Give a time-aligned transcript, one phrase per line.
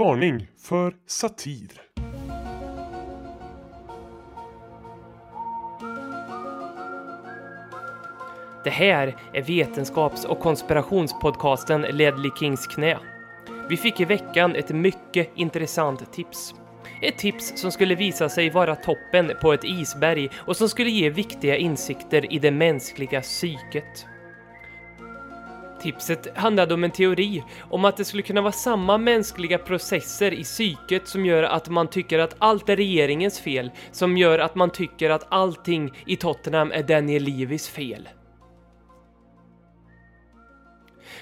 [0.00, 1.82] Varning för satir.
[8.64, 12.98] Det här är vetenskaps och konspirationspodcasten Ledley Kings knä.
[13.68, 16.54] Vi fick i veckan ett mycket intressant tips.
[17.02, 21.10] Ett tips som skulle visa sig vara toppen på ett isberg och som skulle ge
[21.10, 24.06] viktiga insikter i det mänskliga psyket.
[25.80, 30.44] Tipset handlade om en teori om att det skulle kunna vara samma mänskliga processer i
[30.44, 34.70] psyket som gör att man tycker att allt är regeringens fel, som gör att man
[34.70, 38.08] tycker att allting i Tottenham är Daniel Levis fel.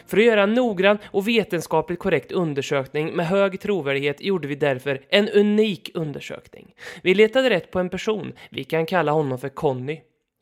[0.07, 5.01] För att göra en noggrann och vetenskapligt korrekt undersökning med hög trovärdighet gjorde vi därför
[5.09, 6.75] en unik undersökning.
[7.03, 10.01] Vi letade rätt på en person, vi kan kalla honom för Conny.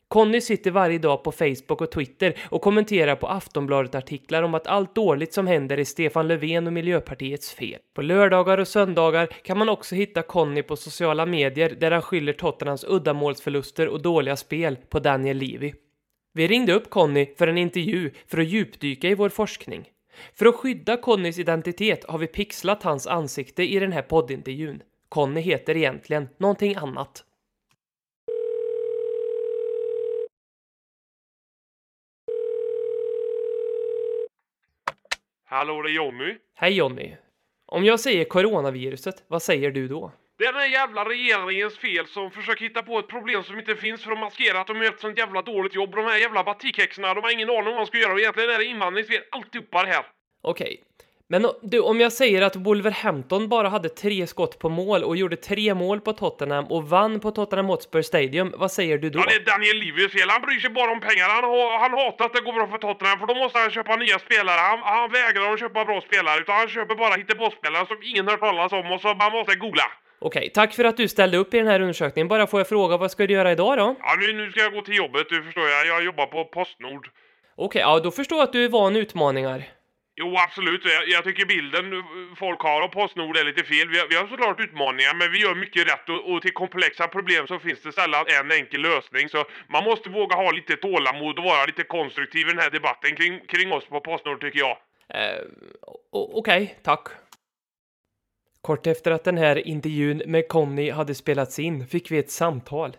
[0.09, 4.95] Conny sitter varje dag på Facebook och Twitter och kommenterar på Aftonbladet-artiklar om att allt
[4.95, 7.79] dåligt som händer är Stefan Löfven och Miljöpartiets fel.
[7.93, 12.33] På lördagar och söndagar kan man också hitta Conny på sociala medier där han skyller
[12.33, 15.73] Tottenhams uddamålsförluster och dåliga spel på Daniel Levy.
[16.33, 19.89] Vi ringde upp Conny för en intervju för att djupdyka i vår forskning.
[20.33, 24.81] För att skydda Connys identitet har vi pixlat hans ansikte i den här poddintervjun.
[25.09, 27.23] Conny heter egentligen någonting annat.
[35.49, 36.35] Hallå, det är Jonny.
[36.55, 37.15] Hej Jonny.
[37.65, 40.11] Om jag säger coronaviruset, vad säger du då?
[40.37, 44.03] Det är den jävla regeringens fel som försöker hitta på ett problem som inte finns
[44.03, 45.91] för att maskera att de gör ett sånt jävla dåligt jobb.
[45.95, 48.49] De här jävla batikhäxorna, de har ingen aning om vad de ska göra och egentligen
[48.49, 50.05] är det invandringsfel alltihopa det här.
[50.41, 50.83] Okej.
[51.29, 55.35] Men du, om jag säger att Wolverhampton bara hade tre skott på mål och gjorde
[55.35, 59.19] tre mål på Tottenham och vann på Tottenham Hotspur Stadium, vad säger du då?
[59.19, 60.29] Ja, det är Daniel Levys fel.
[60.29, 61.27] Han bryr sig bara om pengar.
[61.29, 63.95] Han, ha- han hatar att det går bra för Tottenham för då måste han köpa
[63.95, 64.59] nya spelare.
[64.69, 68.39] Han, han vägrar att köpa bra spelare utan han köper bara hittepåspelare som ingen hört
[68.39, 69.83] talas om och så man måste googla.
[70.19, 72.27] Okej, tack för att du ställde upp i den här undersökningen.
[72.27, 73.95] Bara får jag fråga, vad ska du göra idag då?
[74.01, 75.87] Ja, nu, nu ska jag gå till jobbet, du förstår jag.
[75.87, 77.07] Jag jobbar på Postnord.
[77.55, 79.63] Okej, ja då förstår jag att du är van utmaningar.
[80.19, 80.81] Jo, absolut.
[80.85, 82.03] Jag, jag tycker bilden
[82.35, 83.89] folk har av Postnord är lite fel.
[83.89, 87.07] Vi har, vi har såklart utmaningar, men vi gör mycket rätt och, och till komplexa
[87.07, 89.29] problem så finns det sällan en enkel lösning.
[89.29, 93.15] Så man måste våga ha lite tålamod och vara lite konstruktiv i den här debatten
[93.15, 94.77] kring, kring oss på Postnord, tycker jag.
[95.09, 95.41] Eh,
[96.11, 97.07] Okej, Okej, tack.
[98.61, 102.97] Kort efter att den här intervjun med Conny hade spelats in fick vi ett samtal.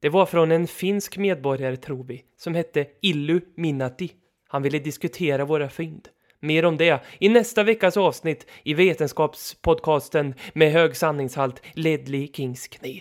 [0.00, 4.12] Det var från en finsk medborgare, tror vi, som hette Illu Minati.
[4.48, 6.08] Han ville diskutera våra fynd.
[6.46, 13.00] Mer om det i nästa veckas avsnitt i Vetenskapspodcasten med hög sanningshalt Ledley Kings knä.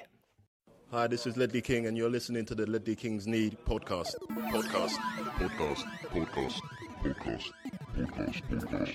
[0.92, 4.16] Hi, this is Ledley King, and you're listening to the Ledley Kings Need podcast.
[4.52, 5.00] Podcast.
[5.40, 6.62] Podcast, podcast,
[7.04, 7.54] podcast,
[7.96, 8.92] podcast, podcast.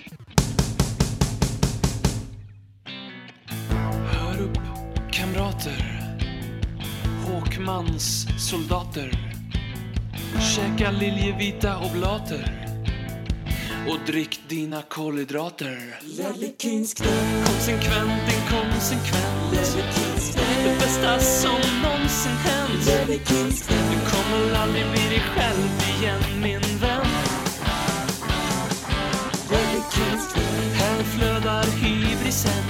[4.11, 4.57] Hör upp,
[5.11, 6.01] kamrater.
[7.27, 9.11] Håkmans soldater.
[10.55, 12.70] Käka liljevita oblater.
[13.89, 15.99] Och drick dina kolhydrater.
[17.45, 19.51] Konsekvent, inkonsekvent.
[20.63, 22.85] Det bästa som någonsin hänt.
[23.67, 27.05] Du kommer aldrig bli dig själv igen, min vän.
[30.73, 32.63] Här flödar hybrisen.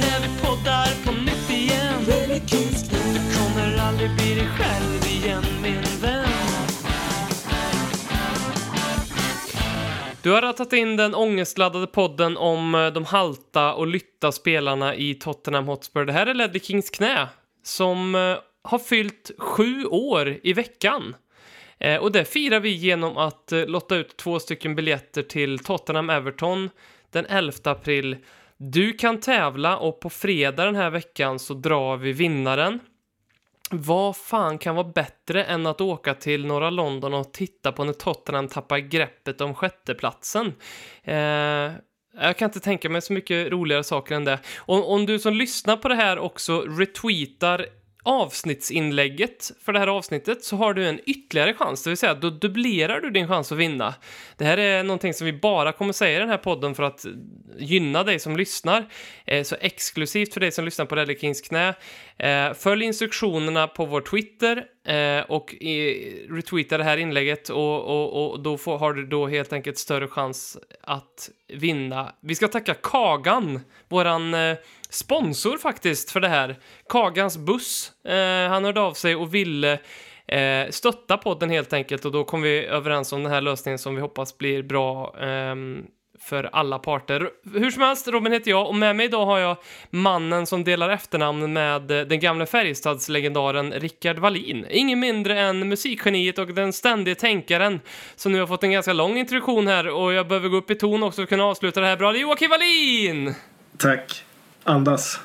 [0.00, 2.04] När vi poddar på nytt igen.
[2.90, 4.99] Du kommer aldrig bli dig själv
[10.22, 15.14] Du har rattat in den ångestladdade podden om eh, de halta och lytta spelarna i
[15.14, 16.04] Tottenham Hotspur.
[16.04, 17.28] Det här är Ledley Kings knä
[17.62, 21.16] som eh, har fyllt sju år i veckan.
[21.78, 26.70] Eh, och det firar vi genom att lotta ut två stycken biljetter till Tottenham-Everton
[27.10, 28.16] den 11 april.
[28.56, 32.80] Du kan tävla och på fredag den här veckan så drar vi vinnaren.
[33.72, 37.92] Vad fan kan vara bättre än att åka till norra London och titta på när
[37.92, 40.54] Tottenham tappar greppet om sjätteplatsen?
[41.04, 41.72] Eh,
[42.20, 44.38] jag kan inte tänka mig så mycket roligare saker än det.
[44.58, 47.66] Om, om du som lyssnar på det här också retweetar
[48.02, 52.30] avsnittsinlägget för det här avsnittet så har du en ytterligare chans, det vill säga då
[52.30, 53.94] dubblerar du din chans att vinna.
[54.36, 57.06] Det här är någonting som vi bara kommer säga i den här podden för att
[57.58, 58.88] gynna dig som lyssnar.
[59.26, 61.74] Eh, så exklusivt för dig som lyssnar på Rally Kings knä.
[62.18, 68.30] Eh, följ instruktionerna på vår Twitter eh, och i, retweeta det här inlägget och, och,
[68.30, 72.12] och då får, har du då helt enkelt större chans att vinna.
[72.20, 74.56] Vi ska tacka Kagan, våran eh,
[74.90, 76.58] sponsor faktiskt för det här.
[76.88, 77.92] Kagans buss.
[78.04, 79.72] Eh, han hörde av sig och ville
[80.26, 83.94] eh, stötta podden helt enkelt och då kom vi överens om den här lösningen som
[83.94, 85.86] vi hoppas blir bra ehm,
[86.22, 87.30] för alla parter.
[87.54, 89.56] Hur som helst, Robin heter jag och med mig idag har jag
[89.90, 94.66] mannen som delar efternamn med eh, den gamla Färjestadslegendaren Rickard Wallin.
[94.70, 97.80] Ingen mindre än musikgeniet och den ständige tänkaren
[98.16, 100.74] som nu har fått en ganska lång introduktion här och jag behöver gå upp i
[100.74, 102.16] ton också för att kunna avsluta det här bra.
[102.16, 103.34] Joakim Wallin!
[103.76, 104.24] Tack.
[104.64, 105.20] Andas.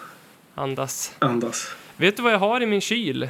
[0.56, 1.15] Andas.
[1.19, 1.75] Andas.
[1.98, 3.24] Vet du vad jag har i min kyl?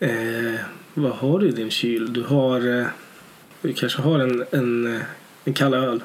[0.00, 0.60] Eh,
[0.94, 2.12] vad har du i din kyl?
[2.12, 2.80] Du har...
[2.80, 2.86] Eh,
[3.62, 5.02] du kanske har en, en, eh,
[5.44, 6.02] en kall öl.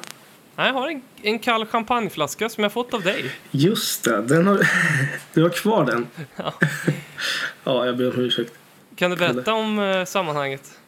[0.55, 3.31] Nej, jag har en, en kall champagneflaska som jag fått av dig.
[3.51, 4.69] Just det, den har,
[5.33, 6.07] du har kvar den.
[6.35, 6.53] Ja.
[7.63, 8.53] ja, jag ber om ursäkt.
[8.95, 10.79] Kan du berätta om eh, sammanhanget?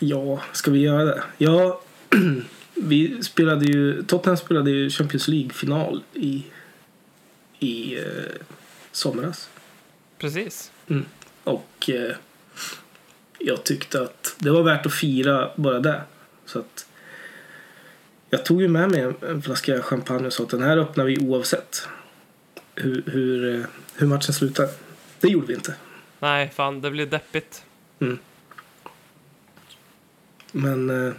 [0.00, 1.22] Ja, ska vi göra det?
[1.38, 1.80] Ja,
[2.74, 4.02] vi spelade ju...
[4.02, 6.44] Tottenham spelade ju Champions League-final i,
[7.58, 8.04] i eh,
[8.92, 9.50] somras.
[10.18, 10.72] Precis.
[11.44, 12.16] Och eh,
[13.38, 16.02] jag tyckte att det var värt att fira bara det.
[16.46, 16.86] Så att
[18.30, 21.18] jag tog ju med mig en, flaska champagne och sa att den här öppnar vi
[21.18, 21.88] oavsett
[22.74, 23.64] hur, hur, eh,
[23.94, 24.68] hur matchen slutar.
[25.20, 25.74] Det gjorde vi inte.
[26.18, 27.64] Nej, fan, det blir deppigt.
[30.52, 31.14] Men eh,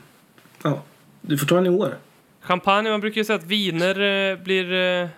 [0.63, 0.83] ja,
[1.21, 1.97] du får ta den i år.
[2.41, 5.09] Champagne, man brukar ju säga att viner eh, blir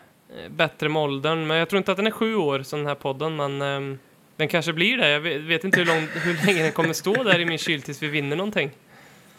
[0.49, 2.95] bättre med åldern, men jag tror inte att den är sju år som den här
[2.95, 3.97] podden, men eh,
[4.41, 5.09] den kanske blir det.
[5.09, 8.01] Jag vet, inte hur, lång, hur länge den kommer stå där i min kyl tills
[8.03, 8.71] vi vinner någonting.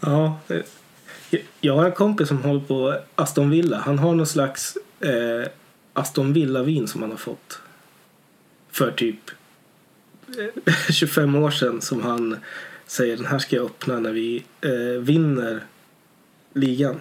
[0.01, 0.41] Ja,
[1.61, 3.79] jag- har en kompis som håller på Aston Villa.
[3.79, 5.49] Han har någon slags eh,
[5.93, 7.61] Aston Villa-vin som han har fått
[8.71, 9.31] för typ
[10.67, 12.37] eh, 25 år sedan som han
[12.87, 15.61] säger den här ska jag öppna när vi eh, vinner
[16.55, 17.01] ligan.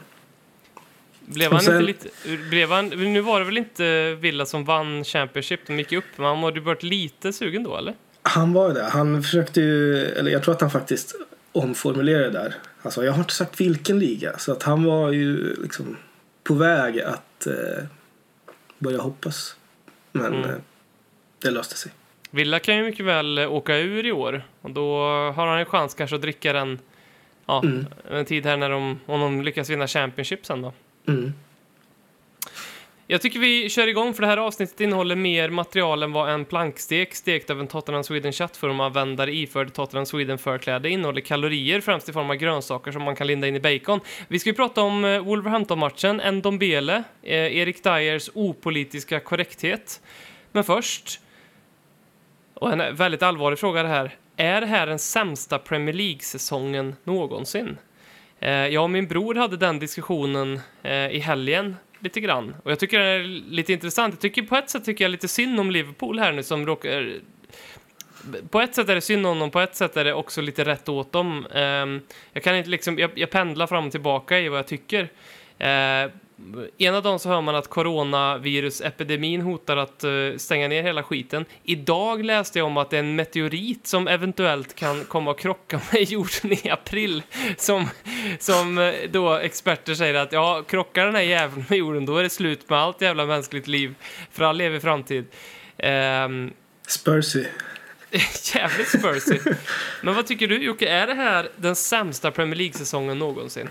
[1.33, 2.09] Blev han sen- inte lite...
[2.49, 6.25] Blev han, nu var det väl inte Villa som vann Championship, de gick upp, men
[6.25, 7.93] han måste ju varit lite sugen då, eller?
[8.21, 8.83] Han var det.
[8.83, 11.15] Han försökte ju, eller jag tror att han faktiskt
[11.51, 12.55] omformulerade det där.
[12.81, 14.37] Alltså jag har inte sagt vilken liga.
[14.37, 15.97] Så att han var ju liksom
[16.43, 17.83] på väg att eh,
[18.79, 19.55] börja hoppas.
[20.11, 20.49] Men Mm.
[20.49, 20.55] eh,
[21.39, 21.91] det löste sig.
[22.31, 24.97] Villa kan ju mycket väl eh, åka ur i år och då
[25.35, 26.79] har han en chans kanske att dricka den
[27.45, 27.85] ja, Mm.
[28.11, 30.73] en tid här när de, om de lyckas vinna Championship sen då.
[31.07, 31.33] Mm.
[33.11, 36.45] Jag tycker vi kör igång för det här avsnittet innehåller mer material än vad en
[36.45, 42.13] plankstek stekt av en Tottenham Sweden chattforumanvändare iförd Tottenham Sweden förkläde innehåller kalorier främst i
[42.13, 43.99] form av grönsaker som man kan linda in i bacon.
[44.27, 50.01] Vi ska ju prata om eh, Wolverhampton-matchen, en Dombele, eh, Erik Dyers opolitiska korrekthet.
[50.51, 51.19] Men först,
[52.53, 54.15] och en väldigt allvarlig fråga det här.
[54.35, 57.77] Är det här den sämsta Premier League-säsongen någonsin?
[58.41, 62.55] Eh, jag och min bror hade den diskussionen eh, i helgen lite grann.
[62.63, 64.13] Och jag tycker det är lite intressant.
[64.13, 67.13] Jag tycker på ett sätt tycker jag lite synd om Liverpool här nu som råkar...
[68.49, 70.65] På ett sätt är det synd om dem, på ett sätt är det också lite
[70.65, 71.47] rätt åt dem.
[71.53, 72.01] Ehm,
[72.33, 75.09] jag kan inte liksom, jag, jag pendlar fram och tillbaka i vad jag tycker.
[75.57, 76.11] Eh,
[76.77, 81.45] Ena dagen så hör man att coronavirusepidemin hotar att eh, stänga ner hela skiten.
[81.63, 85.81] Idag läste jag om att det är en meteorit som eventuellt kan komma att krocka
[85.91, 87.23] med jorden i april.
[87.57, 87.89] Som,
[88.39, 92.23] som eh, då experter säger att ja, krockar den här jäveln med jorden då är
[92.23, 93.95] det slut med allt jävla mänskligt liv
[94.31, 95.25] för all evig framtid.
[95.77, 96.53] Ehm,
[96.87, 97.45] Spursy.
[98.55, 99.39] jävligt spursy.
[100.01, 103.69] Men vad tycker du Jocke, är det här den sämsta Premier League-säsongen någonsin?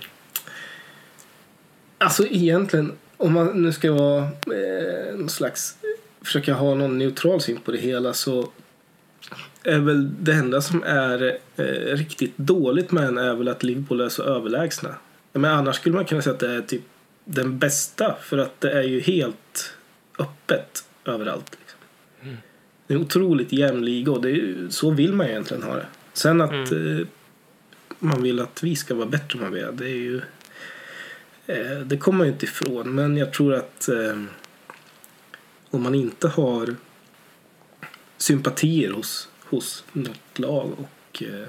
[2.04, 5.76] Alltså egentligen, om man nu ska vara eh, någon slags,
[6.22, 8.50] försöka ha någon neutral syn på det hela så
[9.62, 14.00] är väl det enda som är eh, riktigt dåligt med den är väl att Liverpool
[14.00, 14.94] är så överlägsna.
[15.32, 16.82] Men annars skulle man kunna säga att det är typ
[17.24, 19.74] den bästa för att det är ju helt
[20.18, 21.56] öppet överallt.
[21.60, 21.78] Liksom.
[22.86, 25.86] Det är en otroligt jämn liga och det är, så vill man egentligen ha det.
[26.12, 27.06] Sen att eh,
[27.98, 30.20] man vill att vi ska vara bättre än vad vi är, det är ju
[31.50, 34.22] Eh, det kommer man ju inte ifrån, men jag tror att eh,
[35.70, 36.76] om man inte har
[38.16, 41.48] sympatier hos, hos något lag och eh,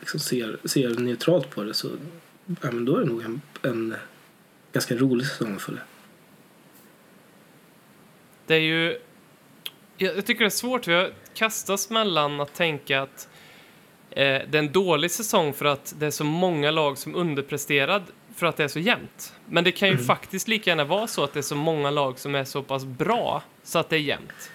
[0.00, 1.88] liksom ser, ser neutralt på det så
[2.46, 3.94] ja, men då är det nog en, en
[4.72, 5.82] ganska rolig säsong för det.
[8.46, 8.98] Det är ju...
[9.96, 13.28] Jag tycker det är svårt, vi har kastats mellan att tänka att
[14.10, 18.02] eh, det är en dålig säsong för att det är så många lag som underpresterad
[18.42, 19.34] för att det är så jämnt.
[19.48, 22.18] Men det kan ju faktiskt lika gärna vara så att det är så många lag
[22.18, 24.52] som är så pass bra så att det är jämnt.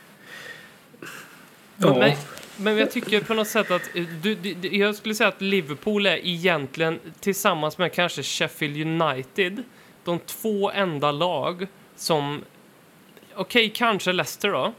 [1.77, 1.97] Ja.
[1.99, 2.17] Men,
[2.57, 6.05] men jag tycker på något sätt att eh, du, du, jag skulle säga att Liverpool
[6.05, 9.63] är egentligen tillsammans med kanske Sheffield United
[10.03, 12.43] de två enda lag som
[13.35, 14.73] okej, kanske Leicester då.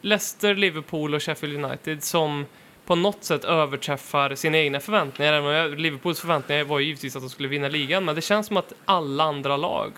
[0.00, 2.46] Leicester, Liverpool och Sheffield United som
[2.86, 5.76] på något sätt överträffar sina egna förväntningar.
[5.76, 8.72] Liverpools förväntningar var ju givetvis att de skulle vinna ligan, men det känns som att
[8.84, 9.92] alla andra lag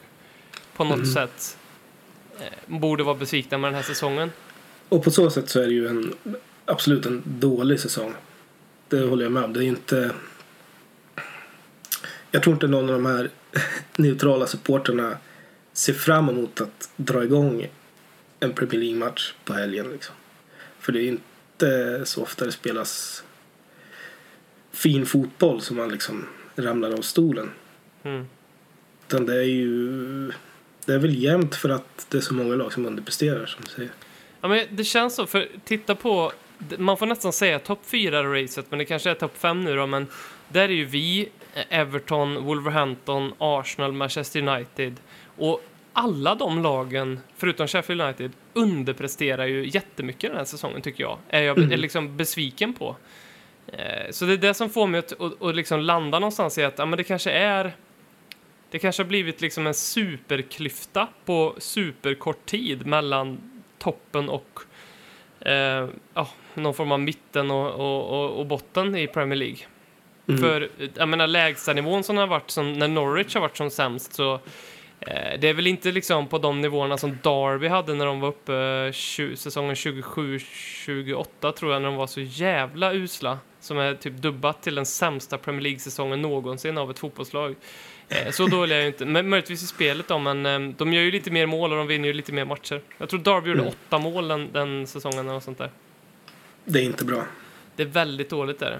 [0.77, 1.57] på något sätt
[2.41, 4.31] eh, borde vara besvikna med den här säsongen.
[4.89, 6.15] Och på så sätt så är det ju en,
[6.65, 8.15] absolut en dålig säsong.
[8.89, 9.53] Det håller jag med om.
[9.53, 10.11] Det är inte...
[12.31, 13.31] Jag tror inte någon av de här
[13.97, 15.17] neutrala supporterna
[15.73, 17.69] ser fram emot att dra igång
[18.41, 19.89] en Premier League-match på helgen.
[19.93, 20.15] Liksom.
[20.81, 21.34] För det är inte
[22.05, 23.25] så ofta det spelas
[24.73, 27.51] fin fotboll som man liksom ramlar av stolen.
[28.03, 28.27] Mm.
[29.07, 30.33] Utan det är ju...
[30.87, 33.71] Det är väl jämnt för att det är så många lag som underpresterar som du
[33.71, 33.91] säger.
[34.41, 36.33] Ja, men det känns så, för titta på,
[36.79, 40.07] man får nästan säga topp 4-racet, men det kanske är topp 5 nu då, men
[40.49, 41.29] där är ju vi,
[41.69, 44.97] Everton, Wolverhampton, Arsenal, Manchester United
[45.37, 51.19] och alla de lagen, förutom Sheffield United, underpresterar ju jättemycket den här säsongen tycker jag.
[51.29, 52.97] Är jag är liksom besviken på.
[53.67, 56.65] Eh, Så det är det som får mig att, att, att liksom landa någonstans i
[56.65, 57.73] att ja, men det kanske är
[58.75, 64.61] det kanske har blivit liksom en superklyfta på superkort tid mellan toppen och
[65.41, 69.59] eh, ja, någon form av mitten och, och, och, botten i Premier League.
[70.29, 70.41] Mm.
[70.41, 74.15] För jag menar lägsta nivån som har varit som när Norwich har varit som sämst
[74.15, 74.41] så
[75.41, 78.55] det är väl inte liksom på de nivåerna som Derby hade när de var uppe
[78.87, 84.13] eh, 20, säsongen 27-28 tror jag när de var så jävla usla som är typ
[84.17, 87.55] dubbat till den sämsta Premier League-säsongen någonsin av ett fotbollslag.
[88.09, 91.03] Eh, Så dåliga är ju inte, men möjligtvis i spelet då, men eh, de gör
[91.03, 92.81] ju lite mer mål och de vinner ju lite mer matcher.
[92.99, 93.67] Jag tror gjorde Mm.
[93.67, 95.71] åtta mål den, den säsongen och sånt där.
[96.65, 97.23] Det är inte bra.
[97.77, 98.79] Det är väldigt dåligt är det.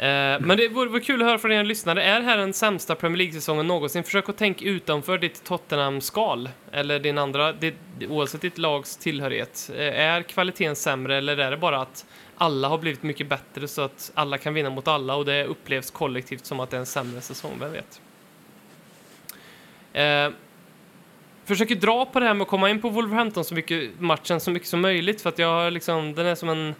[0.00, 2.02] Eh, men det vore, vore kul att höra från er lyssnare.
[2.02, 4.04] Är det här den sämsta Premier League-säsongen någonsin?
[4.04, 6.48] Försök att tänka utanför ditt Tottenham-skal.
[6.72, 7.74] Eller din andra, ditt,
[8.08, 9.70] oavsett ditt lags tillhörighet.
[9.76, 13.82] Eh, är kvaliteten sämre eller är det bara att alla har blivit mycket bättre så
[13.82, 16.86] att alla kan vinna mot alla och det upplevs kollektivt som att det är en
[16.86, 17.52] sämre säsong?
[17.60, 18.00] Vem vet?
[19.92, 20.36] Eh,
[21.44, 24.50] försöker dra på det här med att komma in på Wolverhampton så mycket, matchen så
[24.50, 26.74] mycket som möjligt för att jag har liksom, den är som en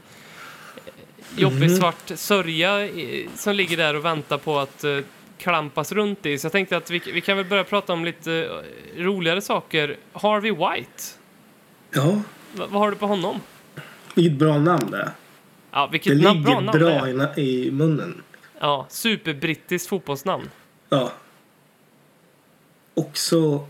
[1.36, 2.88] jobbig svart sörja
[3.36, 4.98] som ligger där och väntar på att eh,
[5.38, 6.38] klampas runt i.
[6.38, 8.32] Så jag tänkte att vi, vi kan väl börja prata om lite
[8.96, 9.96] eh, roligare saker.
[10.12, 11.02] Harvey White,
[11.92, 12.22] Ja,
[12.54, 13.40] Va, vad har du på honom?
[14.14, 15.10] vilket bra namn det är.
[15.70, 17.38] Ja, Det vilket namn, bra namn det bra är.
[17.38, 18.22] i, i munnen.
[18.60, 20.50] Ja, superbrittiskt fotbollsnamn.
[20.88, 21.12] Ja.
[22.94, 23.66] Också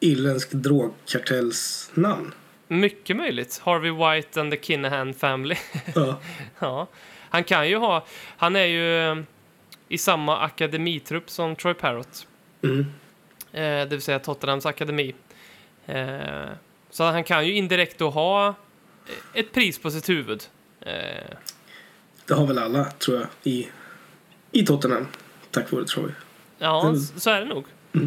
[0.00, 2.34] irländsk drogkartellsnamn.
[2.68, 3.60] Mycket möjligt.
[3.64, 5.56] Harvey White and the Kinahan Family.
[5.94, 6.18] Ja.
[6.58, 6.86] ja.
[7.30, 8.04] Han kan ju ha,
[8.36, 9.16] han är ju eh,
[9.88, 12.26] i samma akademitrupp som Troy Parrott.
[12.62, 12.80] Mm.
[13.52, 15.14] eh, det vill säga Tottenhams akademi.
[15.86, 16.48] Eh,
[16.90, 18.54] så han kan ju indirekt då ha eh,
[19.40, 20.42] ett pris på sitt huvud.
[20.80, 20.92] Eh,
[22.26, 23.68] Det har väl alla, tror jag, i,
[24.52, 25.06] i Tottenham.
[25.50, 26.10] Tack vare Troy.
[26.58, 26.96] ja, Mm.
[27.00, 27.64] så är det nog.
[27.92, 28.00] Eh,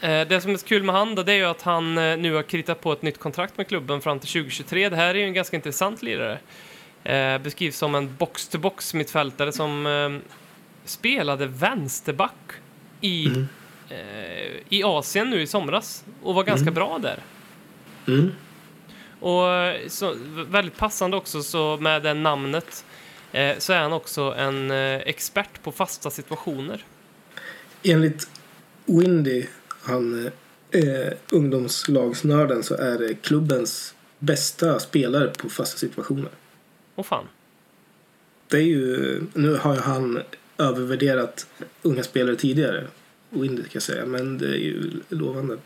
[0.00, 2.34] det som är så kul med han då, det är ju att han eh, nu
[2.34, 4.88] har kritat på ett nytt kontrakt med klubben fram till 2023.
[4.88, 6.38] Det här är ju en ganska intressant lirare.
[7.04, 10.32] Eh, beskrivs som en box-to-box mittfältare som eh,
[10.84, 12.52] spelade vänsterback
[13.00, 13.26] i,
[13.88, 17.18] eh, i Asien nu i somras och var ganska bra där.
[18.06, 18.32] Mm.
[19.20, 20.14] Och eh, så,
[20.48, 22.84] väldigt passande också så med det namnet
[23.32, 26.84] eh, så är han också en eh, expert på fasta situationer.
[27.82, 28.30] Enligt
[28.86, 29.46] Windy,
[29.82, 30.30] han
[30.70, 36.30] eh, ungdomslagsnörden, så är det klubbens bästa spelare på fasta situationer.
[36.94, 37.24] Och fan.
[38.48, 40.22] Det är ju, nu har ju han
[40.58, 41.46] övervärderat
[41.82, 42.86] unga spelare tidigare.
[43.30, 45.58] Windy kan jag säga, men det är ju lovande.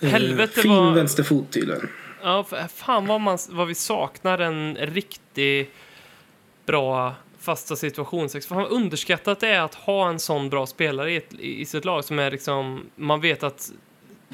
[0.00, 1.88] Eh, Helvete fin vad- vänsterfot tydligen.
[2.22, 5.70] Ja, fan vad, man, vad vi saknar en riktigt
[6.66, 8.46] bra fasta situationsex.
[8.46, 12.04] Fan underskattat det är att ha en sån bra spelare i, ett, i sitt lag
[12.04, 13.72] som är liksom, man vet att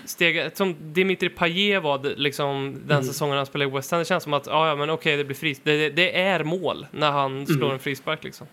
[0.05, 3.99] steg, som Dimitri Payet var det- liksom den säsongen han spelade i West Ham.
[3.99, 5.61] Det känns som att, ja, ja men okej, det blir fris.
[5.65, 8.47] Det, det, det är mål när han slår en frispark liksom.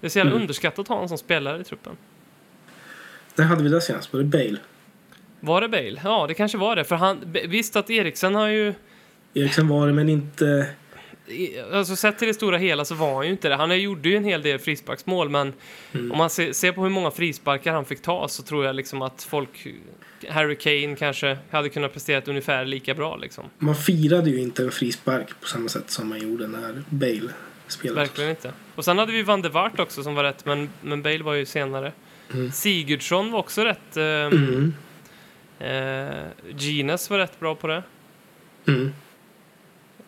[0.00, 1.96] Det är så jävla underskattat att ha en sån spelare i truppen.
[3.34, 4.12] När hade vi det senast?
[4.12, 4.56] Var det Bale?
[5.40, 6.00] Var det Bale?
[6.04, 6.84] Ja, det kanske var det.
[6.84, 8.74] För han, visst att Eriksen har ju
[9.34, 10.66] Eriksen var det, men inte...
[11.72, 13.54] Alltså sett till det stora hela så var han ju inte det.
[13.56, 15.52] Han gjorde ju en hel del frisparksmål men
[15.92, 19.02] om man ser, ser på hur många frisparkar han fick ta så tror jag liksom
[19.02, 19.66] att folk,
[20.28, 23.44] Harry Kane kanske hade kunnat prestera ungefär lika bra liksom.
[23.58, 27.32] Man firade ju inte en frispark på samma sätt som man gjorde när Bale
[27.68, 28.00] spelade.
[28.00, 28.52] Verkligen inte.
[28.74, 31.34] Och sen hade vi Van der Waart också som var rätt men, men Bale var
[31.34, 31.92] ju senare.
[32.52, 33.96] Sigurdsson var också rätt.
[33.96, 34.74] Eh, Mm.
[35.58, 36.24] eh,
[36.56, 37.82] Gines var rätt bra på det.
[38.68, 38.92] Mm.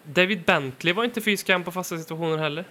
[0.05, 2.65] David Bentley var inte fy skam på fasta situationer heller.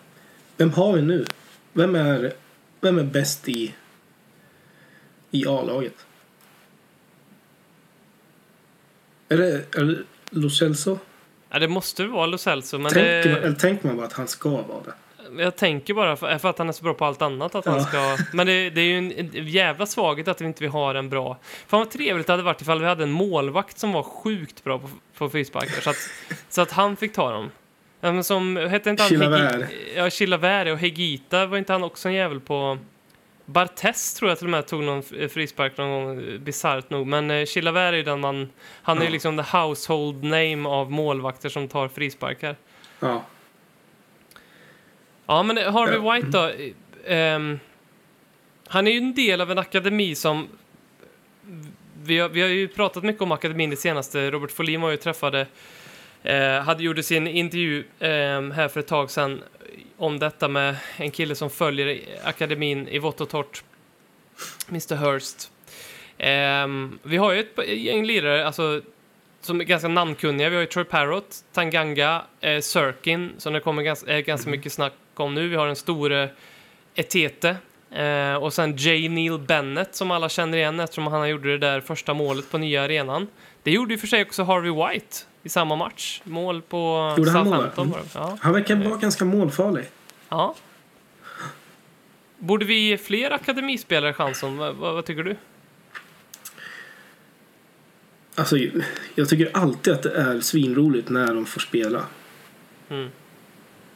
[0.57, 1.25] Vem har vi nu?
[1.73, 2.33] Vem är,
[2.81, 3.73] vem är bäst i,
[5.31, 6.05] i A-laget?
[9.29, 10.99] Är det, är det Lo Celso?
[11.49, 14.13] Ja, det måste vara Lo Celso, men Tänker man, det, eller tänker man bara att
[14.13, 14.93] han ska vara det?
[15.39, 17.77] Jag tänker bara för, för att han är så bra på allt annat att han
[17.77, 17.83] Ja.
[17.83, 18.17] ska...
[18.33, 21.09] Men det, det är ju en, en jävla svaghet att vi inte vi har en
[21.09, 21.37] bra...
[21.67, 24.79] Fan vad trevligt det hade varit ifall vi hade en målvakt som var sjukt bra
[24.79, 26.09] på, på frisparkar så att,
[26.49, 27.51] så att han fick ta dem.
[27.99, 29.09] Men som, hette inte han...
[29.09, 29.55] Chilavert.
[29.55, 32.77] Hegi- Ja, Chilavert och Hegita var inte han också en jävel på...
[33.45, 37.07] Bartes tror jag till och med tog någon frispark någon gång, bisarrt nog.
[37.07, 38.49] Men eh, Chilavert är ju den man...
[38.83, 42.55] Han är ju liksom the household name av målvakter som tar frisparkar.
[42.99, 43.23] Ja.
[45.25, 46.00] Ja, men Harvey.
[46.00, 46.51] White då?
[47.06, 47.60] ehm,
[48.68, 50.48] han är ju en del av en akademi som...
[52.03, 54.32] Vi har, vi har ju pratat mycket om akademin det senaste.
[54.32, 55.48] Robert Folin var ju träffade...
[56.24, 59.44] Eh, hade gjort sin intervju ehm, här för ett tag sedan
[59.98, 63.63] om detta med en kille som följer akademin i vått och torrt.
[64.70, 65.51] Mr Hurst.
[66.18, 68.82] Ehm, vi har ju ett gäng lirare, alltså
[69.42, 70.50] som är ganska namnkunniga.
[70.50, 74.74] Vi har ju Troy Parrott, Tanganga, eh, Sirkin, som det kommer ganska, är ganska mycket
[74.74, 75.48] snack om nu.
[75.48, 76.29] Vi har den store
[76.96, 77.58] Etete.
[77.91, 79.10] Eh, och sen J.
[79.10, 82.84] Neil Bennett som alla känner igen eftersom han gjorde det där första målet på nya
[82.84, 83.27] arenan.
[83.63, 86.22] Det gjorde ju för sig också Harvey White i samma match.
[86.24, 87.46] Mål på Gjorde han?
[87.46, 87.88] Southampton.
[87.88, 87.91] Mm.
[87.91, 88.10] var det.
[88.13, 88.38] Ja.
[88.41, 89.86] Han verkar vara ganska målfarlig.
[90.29, 90.55] ja.
[92.38, 94.58] Borde vi ge fler akademispelare chansen?
[94.58, 95.36] Vad, vad, vad tycker du?
[98.36, 98.58] Alltså,
[99.15, 102.05] jag tycker alltid att det är svinroligt när de får spela.
[102.89, 103.10] Mm.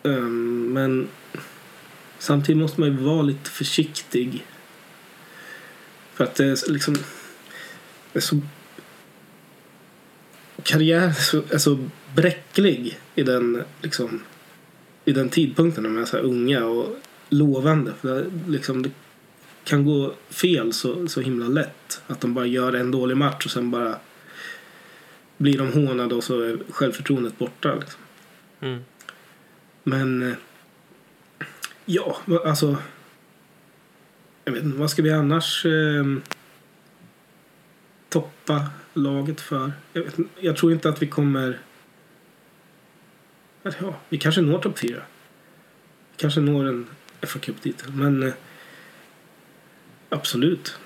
[0.07, 1.07] Um, men
[2.19, 4.45] samtidigt måste man ju vara lite försiktig.
[6.13, 6.93] För att det är liksom...
[8.13, 8.41] Det är så...
[10.63, 11.77] Karriär är så, är så
[12.15, 14.21] bräcklig i den, liksom,
[15.05, 16.95] i den tidpunkten när man är så här unga och
[17.29, 17.93] lovande.
[18.01, 18.91] För det, liksom, det
[19.63, 22.01] kan gå fel så, så himla lätt.
[22.07, 23.95] Att de bara gör en dålig match och sen bara
[25.37, 27.75] blir de hånade och så är självförtroendet borta.
[27.75, 28.01] Liksom.
[28.59, 28.83] Mm.
[29.87, 30.31] Men...
[30.31, 30.37] Eh,
[31.85, 32.77] ja, alltså...
[34.43, 36.05] Jag vet inte, vad ska vi annars eh,
[38.09, 39.71] toppa laget för?
[39.93, 41.59] Jag, vet, jag tror inte att vi kommer...
[43.63, 45.01] Ja, vi kanske når topp fyra.
[46.11, 46.87] Vi kanske når en
[47.21, 48.23] fa Cup-titel, men...
[48.23, 48.33] Eh,
[50.09, 50.79] absolut.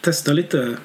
[0.00, 0.76] Testa lite,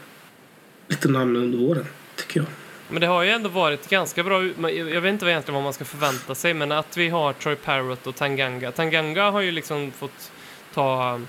[0.87, 1.85] lite namn under våren,
[2.15, 2.47] tycker jag.
[2.89, 4.43] Men det har ju ändå varit ganska bra.
[4.43, 8.07] Jag vet inte egentligen vad man ska förvänta sig, men att vi har Troy Parrott
[8.07, 8.71] och Tanganga.
[8.71, 10.31] Tanganga har ju liksom fått
[10.73, 11.19] ta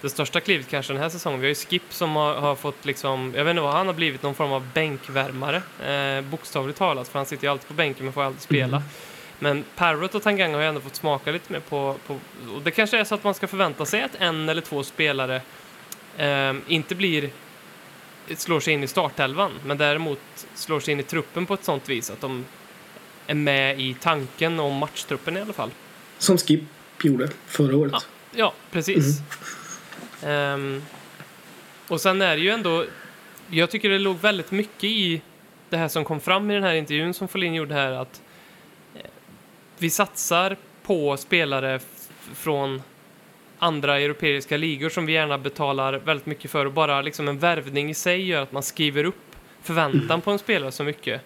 [0.00, 1.40] det största klivet kanske den här säsongen.
[1.40, 3.94] Vi har ju Skip som har, har fått liksom, jag vet inte vad han har
[3.94, 5.62] blivit, någon form av bänkvärmare.
[5.86, 8.82] Eh, bokstavligt talat, för han sitter ju alltid på bänken men får aldrig spela.
[9.38, 12.18] Men Parrott och Tanganga har ju ändå fått smaka lite mer på, på
[12.54, 15.42] och det kanske är så att man ska förvänta sig att en eller två spelare
[16.16, 17.30] eh, inte blir
[18.36, 20.20] slår sig in i startelvan, men däremot
[20.54, 22.44] slår sig in i truppen på ett sånt vis att de
[23.26, 25.70] är med i tanken om matchtruppen i alla fall.
[26.18, 26.60] Som Skip
[27.02, 27.92] gjorde förra året.
[27.92, 28.00] Ja.
[28.34, 29.20] Ja, precis.
[30.22, 30.82] Ehm,
[31.88, 32.84] och sen är det ju ändå,
[33.50, 35.22] jag tycker det låg väldigt mycket i
[35.68, 38.22] det här som kom fram i den här intervjun som Folin gjorde här, att
[38.94, 39.10] eh,
[39.78, 41.80] vi satsar på spelare
[42.34, 42.82] från
[43.58, 47.90] andra europeiska ligor som vi gärna betalar väldigt mycket för och bara liksom en värvning
[47.90, 51.22] i sig gör att man skriver upp förväntan på en spelare så mycket.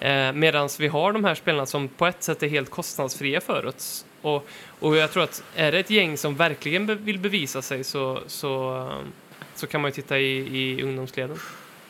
[0.00, 3.66] Eh, Medan vi har de här spelarna som på ett sätt är helt kostnadsfria för
[3.66, 4.04] oss.
[4.22, 4.48] Och,
[4.80, 8.20] och jag tror att är det ett gäng som verkligen be- vill bevisa sig så,
[8.26, 9.06] så, eh,
[9.54, 11.38] så kan man ju titta i, i ungdomsleden.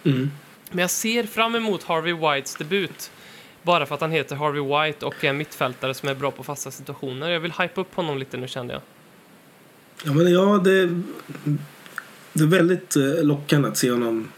[0.05, 0.31] Mm.
[0.71, 3.11] Men jag ser fram emot Harvey Whites debut.
[3.63, 6.45] Bara för att han heter Harvey White och är en mittfältare som är bra på
[6.45, 7.31] fasta situationer.
[7.31, 8.83] Jag vill hypa upp honom lite nu kände jag.
[10.05, 10.87] Ja, men ja, det,
[12.33, 14.33] det är väldigt eh, lockande att se honom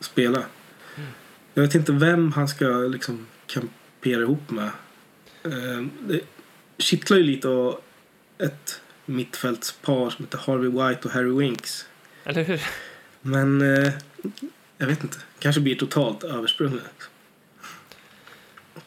[0.00, 0.42] spela.
[1.54, 4.70] Jag vet inte vem han ska liksom kampera ihop med.
[5.44, 6.20] Eh, Det
[6.78, 7.80] kittlar ju lite av
[8.38, 11.86] ett mittfältspar som heter Harvey White och Harry Winks.
[12.24, 12.60] Eller hur?
[13.20, 13.92] Men eh,
[14.78, 15.18] jag vet inte.
[15.38, 16.80] Kanske blir totalt översprungna.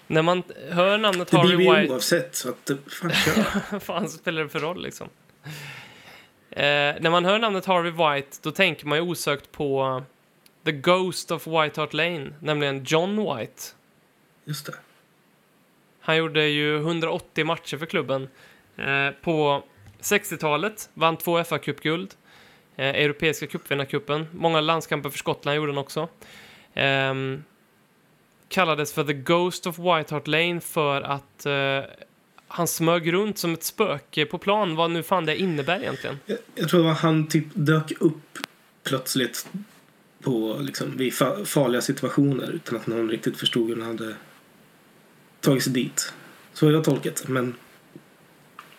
[0.08, 1.93] När man hör namnet Det Harvey blir vi White...
[1.93, 2.36] oavsett.
[2.36, 3.80] Så att, fan, kör.
[3.80, 5.10] Fan spelar det för roll liksom?
[6.51, 10.03] Eh, när man hör namnet Harvey White, då tänker man ju osökt på
[10.65, 13.63] The Ghost of White Hart Lane, nämligen John White.
[14.45, 14.73] Just det.
[15.99, 18.29] Han gjorde ju 180 matcher för klubben.
[18.77, 19.63] Eh, på
[20.01, 22.15] 60-talet vann två FA-cupguld.
[22.75, 24.27] Eh, Europeiska cupvinnarcupen.
[24.31, 26.09] Många landskamper för Skottland gjorde han också.
[26.73, 27.43] Ehm,
[28.47, 31.79] kallades för The Ghost of White Hart Lane för att eh,
[32.51, 34.75] han smög runt som ett spöke på plan.
[34.75, 36.19] Vad nu fan det innebär egentligen.
[36.25, 38.37] Jag, jag tror att han typ dök upp
[38.83, 39.47] plötsligt
[40.21, 44.15] på, liksom, vid fa farliga situationer utan att någon riktigt förstod hur han hade
[45.41, 46.13] tagit sig dit.
[46.53, 47.55] Så har jag tolkat men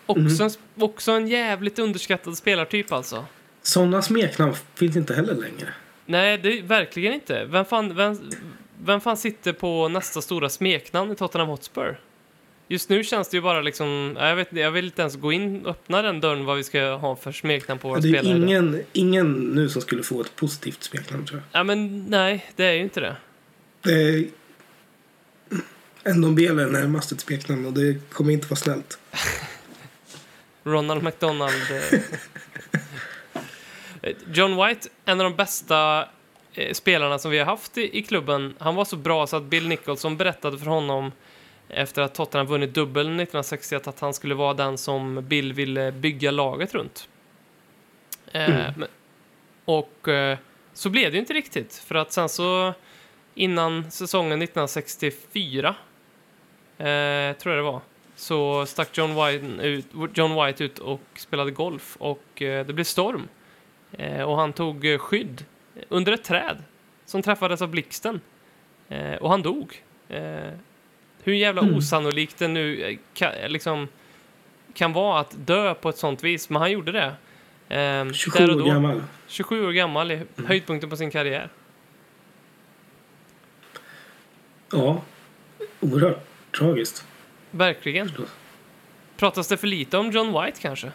[0.07, 3.25] Också, en, också en jävligt underskattad spelartyp alltså.
[3.63, 5.69] sådana smeknamn finns inte heller längre.
[6.07, 7.45] Nej, det är verkligen inte.
[7.45, 8.19] Vem fan, vem,
[8.85, 11.97] vem fan sitter på nästa stora smeknamn i Tottenham Hotspur?
[12.73, 15.65] Just nu känns det ju bara liksom, jag, vet, jag vill inte ens gå in
[15.67, 18.37] och öppna den dörren vad vi ska ha för smeknamn på våra Det är spelare.
[18.37, 18.49] idag.
[18.49, 21.61] ingen, ingen nu som skulle få ett positivt smeknamn tror jag.
[21.61, 23.17] Ja, men nej, det är ju inte det.
[23.83, 23.93] Det
[26.05, 28.99] är Ndombele är närmast ett smeknamn och det kommer inte vara snällt.
[30.65, 31.63] Ronald McDonald.
[31.93, 32.01] eh.
[34.33, 36.09] John White, en av de bästa
[36.55, 39.43] eh, spelarna som vi har haft i, i klubben, han var så bra så att
[39.45, 41.13] Bill Nicholson berättade för honom
[41.73, 46.31] efter att Tottenham vunnit dubbel 1961 att han skulle vara den som Bill ville bygga
[46.31, 47.09] laget runt.
[48.33, 48.89] Eh, men,
[49.65, 50.39] och eh,
[50.73, 52.75] så blev det ju inte riktigt, för att sen så
[53.35, 55.69] innan säsongen 1964,
[56.79, 57.81] eh, tror jag det var,
[58.17, 62.85] så stack John White, ut, John White ut och spelade golf och eh, det blev
[62.85, 63.29] storm.
[63.93, 65.45] Eh, och han tog eh, skydd
[65.89, 66.63] under ett träd
[67.05, 68.21] som träffades av blixten.
[68.89, 69.83] Eh, och han dog.
[71.23, 71.75] Eh, hur jävla Mm.
[71.75, 73.89] osannolikt det nu eh, kan, liksom,
[74.75, 77.15] kan vara att dö på ett sånt vis, men han gjorde det.
[77.77, 79.03] Eh, 27 där och år gammal.
[79.27, 81.49] 27 år gammal i höjdpunkten på sin karriär.
[84.73, 85.03] Ja,
[85.81, 86.27] oerhört
[86.59, 87.05] tragiskt.
[87.51, 88.09] Verkligen.
[88.09, 88.29] förstås.
[89.17, 90.93] Pratas det för lite om John White kanske?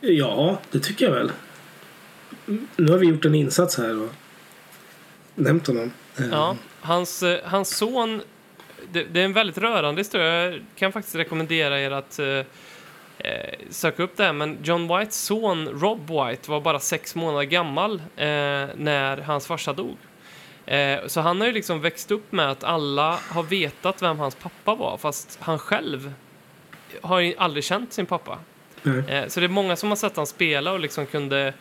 [0.00, 1.32] Ja, det tycker jag väl.
[2.76, 4.08] Nu har vi gjort en insats här och
[5.34, 5.90] nämnt honom.
[6.16, 8.22] Ja, hans, eh, hans son,
[8.92, 10.50] det, det är en väldigt rörande historia.
[10.50, 12.26] Jag kan faktiskt rekommendera er att eh,
[13.18, 14.32] eh, söka upp det här.
[14.32, 18.26] Men John Whites son Rob White var bara sex månader gammal eh,
[18.76, 19.96] när hans farsa dog.
[20.66, 24.34] Eh, så han har ju liksom växt upp med att alla har vetat vem hans
[24.34, 26.12] pappa var, fast han själv
[27.00, 28.38] har ju aldrig känt sin pappa.
[28.82, 29.04] Nej.
[29.08, 31.54] Eh, så det är många som har sett han spela och liksom kunde...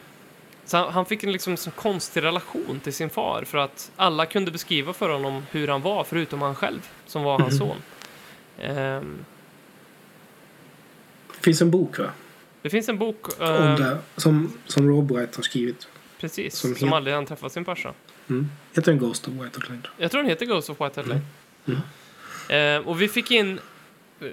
[0.72, 4.26] Så han, han fick en liksom så konstig relation till sin far för att alla
[4.26, 7.78] kunde beskriva för honom hur han var, förutom han själv, som var hans son.
[8.60, 9.26] Ehm,
[11.38, 12.06] Det finns en bok va?
[12.62, 15.88] det finns en bok, Om ehm, det, som, som Rob White har skrivit.
[16.20, 17.94] precis, som som, aldrig han träffat sin farsa.
[18.30, 18.50] Mm.
[18.74, 19.82] Heter den Ghost of White Lane?
[19.98, 21.22] Jag tror den heter Ghost of White Lane.
[21.66, 22.82] Mm.
[22.82, 23.60] Eh, och vi fick in...
[24.20, 24.28] eh,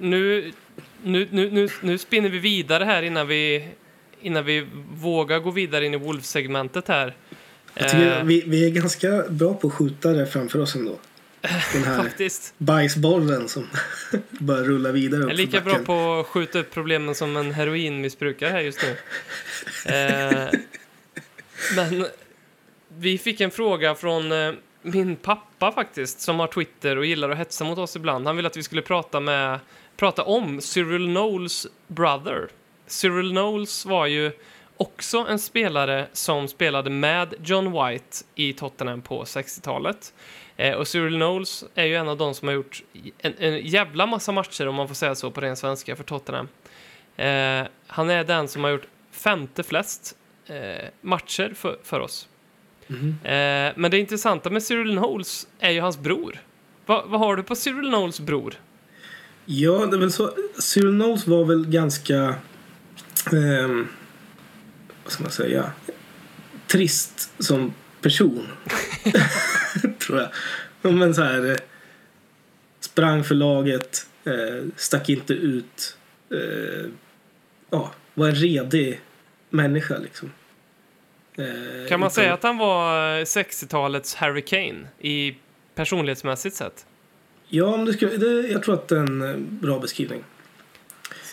[0.00, 0.52] Nu,
[1.02, 3.68] nu, nu, nu, nu spinner vi vidare här innan vi,
[4.20, 7.16] innan vi vågar gå vidare in i Wolf-segmentet här.
[7.74, 10.98] Jag tycker Eh, vi, vi är ganska bra på att skjuta det framför oss ändå.
[11.72, 12.54] Den här Faktiskt.
[12.58, 13.66] bajsbollen som
[14.30, 18.50] bara rullar vidare Jag är lika bra på att skjuta upp problemen som en heroinmissbrukare
[18.50, 18.96] här just nu.
[19.92, 20.48] Eh,
[21.76, 22.06] men
[22.88, 24.52] vi fick en fråga från eh,
[24.82, 28.26] min pappa faktiskt, som har Twitter och gillar att hetsa mot oss ibland.
[28.26, 29.58] Han ville att vi skulle prata, med,
[29.96, 32.48] prata om Cyril Knowles brother.
[32.88, 34.32] Cyril Knowles var ju
[34.76, 40.14] också en spelare som spelade med John White i Tottenham på 60-talet.
[40.56, 42.82] Eh, och Cyril Knowles är ju en av de som har gjort
[43.18, 46.48] en, en jävla massa matcher, om man får säga så på ren svenska, för Tottenham.
[47.16, 52.28] Eh, han är den som har gjort femte flest eh, matcher för, för oss.
[53.24, 56.38] Eh, men det intressanta med Cyril Knowles är ju hans bror.
[56.86, 58.54] Va, vad har du på Cyril Knowles bror?
[59.44, 60.30] Ja, det är väl så.
[60.58, 62.34] Cyril Knowles var väl ganska...
[63.26, 63.88] ehm,
[65.04, 65.72] vad ska man säga?
[66.66, 68.46] Trist som person.
[69.98, 70.28] Tror jag.
[70.82, 71.50] Ja, Men så här...
[71.50, 71.56] eh,
[72.80, 74.06] Sprang för laget.
[74.24, 75.96] Eh, stack inte ut.
[76.30, 76.86] Eh,
[77.70, 79.00] ja, var en redig
[79.50, 80.32] människa liksom.
[81.36, 81.44] Eh,
[81.88, 85.36] Kan man utan- säga att han var eh, 60-talets Harry Kane i
[85.74, 86.86] personlighetsmässigt sett?
[87.48, 90.24] Ja, men det skulle, det, jag tror att det är en eh, bra beskrivning.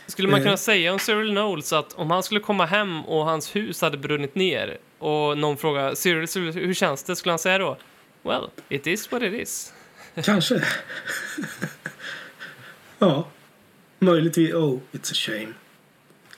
[0.07, 0.43] Skulle man Eh.
[0.43, 3.97] kunna säga om Cyril Knowles att om han skulle komma hem och hans hus hade
[3.97, 7.15] brunnit ner och någon frågar Cyril, hur känns det?
[7.15, 7.77] Skulle han säga då
[8.23, 9.73] Well, it is what it is.
[10.23, 10.63] Kanske.
[12.99, 13.27] ja.
[13.99, 14.53] Möjligtvis.
[14.53, 15.47] Oh, it's a shame.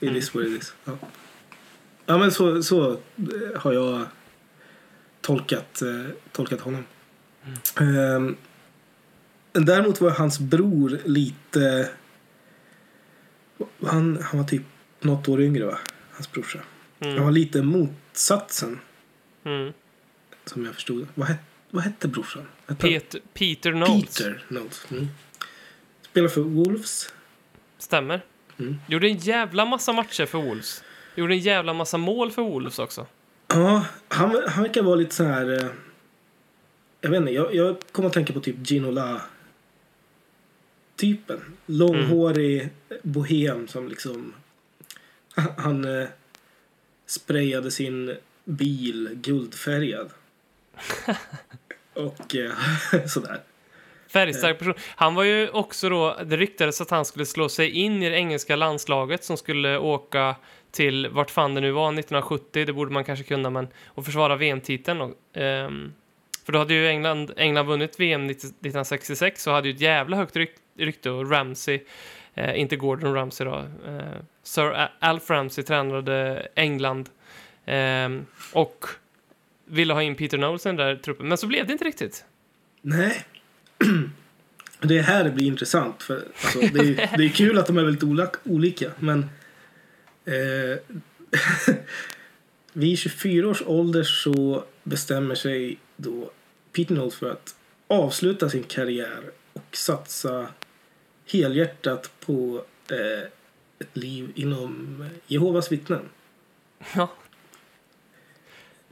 [0.00, 0.72] It is what it is.
[0.84, 0.92] Ja,
[2.06, 2.98] ja men så, så eh,
[3.60, 4.06] har jag
[5.20, 6.84] tolkat, eh, tolkat honom.
[7.80, 8.36] Ehm,
[9.52, 11.90] däremot var hans bror lite...
[13.86, 14.62] Han, han var typ
[15.00, 15.78] något år yngre, va?
[16.12, 16.58] Hans brorsa.
[17.00, 18.80] Han var lite motsatsen,
[19.44, 19.72] Mm.
[20.44, 21.06] som jag förstod.
[21.14, 22.42] Vad hette vad hette brorsan?
[22.66, 24.16] Hette Peter, Peter Knowles.
[24.18, 24.86] Peter Knowles.
[24.90, 25.08] Mm.
[26.02, 27.12] Spelar för Wolves.
[27.78, 28.20] Stämmer.
[28.58, 28.76] Mm.
[28.88, 30.82] Gjorde en jävla massa matcher för Wolves.
[31.14, 33.06] Gjorde en jävla massa mål för Wolves också.
[33.48, 35.64] Ja, han, han verkar vara lite så här...
[35.64, 35.70] eh,
[37.00, 39.22] Jag vet inte, jag, jag kommer att tänka på typ Ginola
[40.98, 41.40] typen.
[41.66, 42.68] Långhårig
[43.02, 44.34] bohem som liksom...
[45.56, 46.08] Han eh,
[47.06, 50.10] sprayade sin bil guldfärgad.
[51.94, 52.52] Och eh,
[53.06, 53.40] sådär.
[54.12, 54.74] Färgstark person.
[54.96, 58.16] Han var ju också då, det ryktades att han skulle slå sig in i det
[58.16, 60.36] engelska landslaget som skulle åka
[60.70, 64.36] till vart fan det nu var, 1970, det borde man kanske kunna, men och försvara
[64.36, 65.00] VM-titeln.
[65.00, 65.92] Och, ehm,
[66.44, 70.16] för då hade ju England, England vunnit VM 90 1966 och hade ju ett jävla
[70.16, 71.80] högt ryk, rykte och Ramsey,
[72.34, 77.08] eh, inte Gordon Ramsay då, eh, Sir Alf Ramsey tränade England
[77.66, 78.08] eh,
[78.52, 78.86] och
[79.64, 82.24] ville ha in Peter Knowles i den där truppen, men så blev det inte riktigt.
[82.82, 83.24] Nej.
[84.80, 86.02] Det är här det blir intressant.
[86.02, 89.30] För, alltså, det, är, det är kul att de är väldigt olika, men...
[90.24, 90.78] Eh,
[92.72, 96.30] vid 24 års ålder så bestämmer sig då
[96.72, 97.54] Peter Knowles för att
[97.86, 100.46] avsluta sin karriär och satsa
[101.32, 103.28] helhjärtat på eh,
[103.78, 106.08] ett liv inom Jehovas vittnen.
[106.94, 107.08] Ja.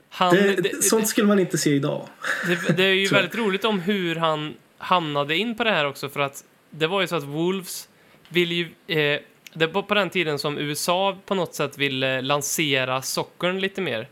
[0.09, 2.09] Han, Det, det, sånt skulle man inte se idag.
[2.46, 6.09] det, det är ju väldigt roligt om hur han hamnade in på det här också
[6.09, 7.88] för att det var ju så att Wolves
[8.29, 8.64] ville ju...
[8.96, 9.20] Eh,
[9.53, 14.09] det var på den tiden som USA på något sätt ville lansera sockern lite mer.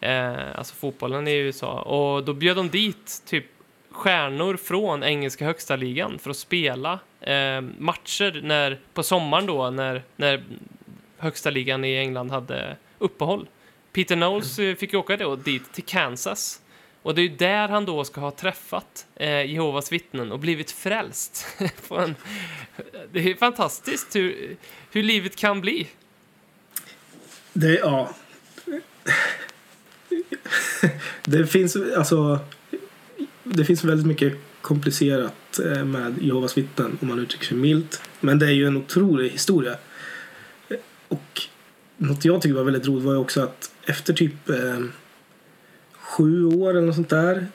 [0.00, 1.82] Eh, alltså fotbollen i USA.
[1.82, 3.46] Och då bjöd de dit typ
[3.92, 10.02] stjärnor från engelska högsta ligan för att spela eh, matcher när, på sommaren då när,
[10.16, 10.44] när
[11.18, 13.48] högsta ligan i England hade uppehåll.
[13.92, 14.76] Peter Knowles mm.
[14.76, 16.60] fick ju åka då dit till Kansas.
[17.02, 20.70] Och det är ju där han då ska ha träffat eh, Jehovas vittnen och blivit
[20.70, 21.46] frälst.
[21.90, 22.14] En,
[23.12, 24.56] det är fantastiskt hur,
[24.92, 25.88] hur livet kan bli.
[27.52, 28.14] Det, ja.
[31.22, 32.38] Det finns alltså.
[33.44, 38.02] Det finns väldigt mycket komplicerat eh, med Jehovas vittnen om man uttrycker sig milt.
[38.20, 39.76] Men det är ju en otrolig historia.
[40.68, 40.76] Eh,
[41.08, 41.42] och
[41.96, 44.80] något jag tycker var väldigt roligt var ju också att efter typ eh,
[45.92, 47.46] sju år eller något sånt där.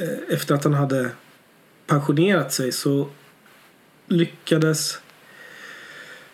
[0.00, 1.10] Eh, efter att han hade
[1.86, 3.08] pensionerat sig så
[4.08, 4.98] lyckades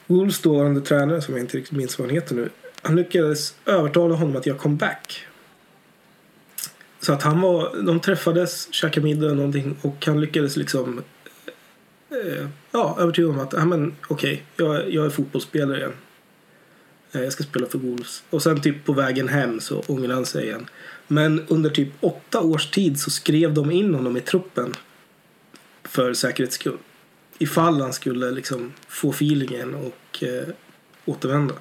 [0.06, 2.50] Wolves dåvarande tränare, som jag inte riktigt minns vad han heter nu,
[2.82, 5.26] han lyckades övertala honom att göra comeback.
[7.00, 11.02] Så att han var, de träffades, käkade middag eller någonting och han lyckades liksom
[12.10, 15.92] eh, ja, övertyga honom att, ja men okej, jag, jag är fotbollsspelare igen.
[17.12, 18.22] Eh, jag ska spela för Wolves.
[18.30, 20.66] Och sen typ på vägen hem så ångrade han sig igen.
[21.06, 24.74] Men under typ åtta års tid så skrev de in honom i truppen
[25.82, 26.78] för säkerhets skull.
[27.38, 30.48] Ifall han skulle liksom få feelingen och eh,
[31.04, 31.54] återvända.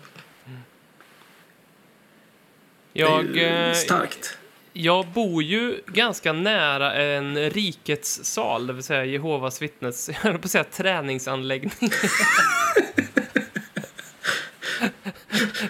[2.93, 4.38] Jag, det är ju eh, starkt.
[4.73, 10.33] Jag bor ju ganska nära en rikets sal, det vill säga Jehovas vittnes, jag höll
[10.37, 11.71] på att säga träningsanläggning.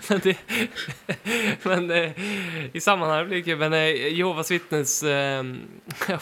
[0.10, 0.38] men det,
[1.64, 2.12] men eh,
[2.74, 3.58] i sammanhanget blir det kul.
[3.60, 5.44] Men eh, Jehovas vittnes, eh,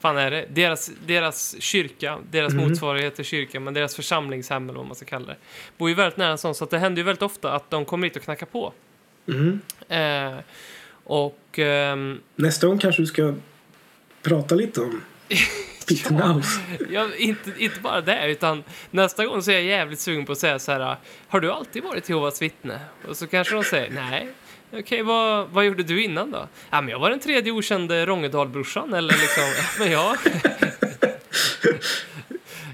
[0.00, 0.46] fan är det?
[0.50, 2.68] Deras, deras kyrka, deras Mhm.
[2.68, 5.36] motsvarighet till kyrkan, men deras församlingshem eller vad man ska kalla det,
[5.78, 7.84] bor ju väldigt nära en sån, så att det händer ju väldigt ofta att de
[7.84, 8.72] kommer hit och knackar på.
[9.28, 9.60] Mm.
[9.88, 10.38] Eh,
[11.06, 13.34] och ehm, Nästa gång kanske du ska
[14.22, 15.02] prata lite om
[15.88, 16.42] Peter Ja.
[16.90, 20.38] Ja, inte, inte bara det, utan nästa gång så är jag jävligt sugen på att
[20.38, 20.96] säga så här,
[21.28, 22.80] har du alltid varit Jehovas vittne?
[23.08, 24.28] Och så kanske de säger, nej.
[24.72, 26.48] Okej, vad, vad gjorde du innan då?
[26.70, 30.16] Ja, men jag var den tredje okände Rångedalbrorsan, eller liksom, ja, men jag...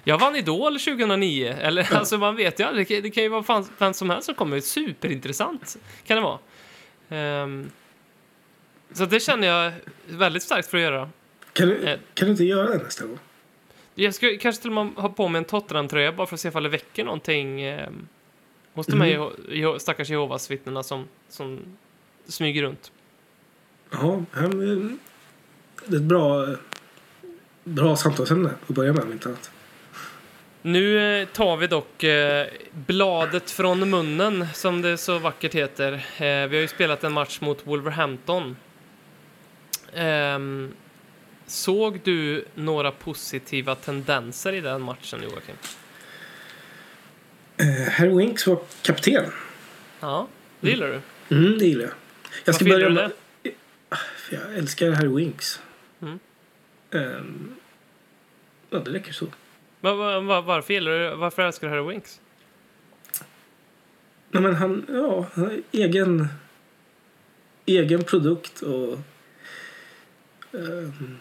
[0.05, 3.68] Jag vann Idol 2009, eller alltså man vet ju aldrig, det kan- ju vara fan,
[3.79, 6.38] vem som helst som kommer, superintressant kan det vara.
[7.11, 7.71] Ehm,
[8.95, 9.73] så det känner jag
[10.09, 11.11] väldigt starkt för att göra.
[11.53, 11.99] Kan du, Eh.
[12.15, 13.19] kan du inte göra det nästa gång?
[13.95, 16.49] Jag ska kanske till och med ha på mig en Tottenham-tröja bara för att se
[16.49, 17.89] ifall det väcker någonting eh,
[18.75, 19.79] hos de här Mhm.
[19.81, 21.61] Stackars Jehovas vittnena som, som
[22.27, 22.93] smyger runt.
[23.91, 24.41] Ja, det
[25.97, 26.47] är ett bra,
[27.65, 29.51] bra samtalsämne att börja med om inte annat.
[30.63, 35.93] Nu eh, tar vi dock eh, bladet från munnen, som det så vackert heter.
[35.93, 38.57] Eh, vi har ju spelat en match mot Wolverhampton.
[39.95, 40.75] Ehm,
[41.47, 45.57] såg du några positiva tendenser i den matchen, Joakim?
[47.57, 49.33] Eh, Harry Winks var kapten.
[50.01, 50.29] Ja,
[50.61, 51.01] det gillar du.
[51.37, 51.93] Mm, det gillar jag.
[52.45, 53.55] Jag ska Varför börja gillar du med...
[54.17, 55.61] För Jag älskar Harry Winks.
[56.03, 56.19] Mm.
[56.91, 57.55] Ehm,
[58.71, 59.27] ja, det räcker så.
[59.81, 62.21] Va, va, va, varför gillar du, varför älskar du Harry Winks?
[64.31, 66.29] Nej, men han, ja, han har egen,
[67.67, 68.99] egen produkt och
[70.55, 71.19] ehm,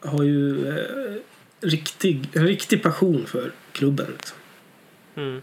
[0.00, 1.16] har ju eh,
[1.60, 4.06] riktig, en riktig passion för klubben.
[4.12, 4.36] Liksom.
[5.16, 5.42] Mm.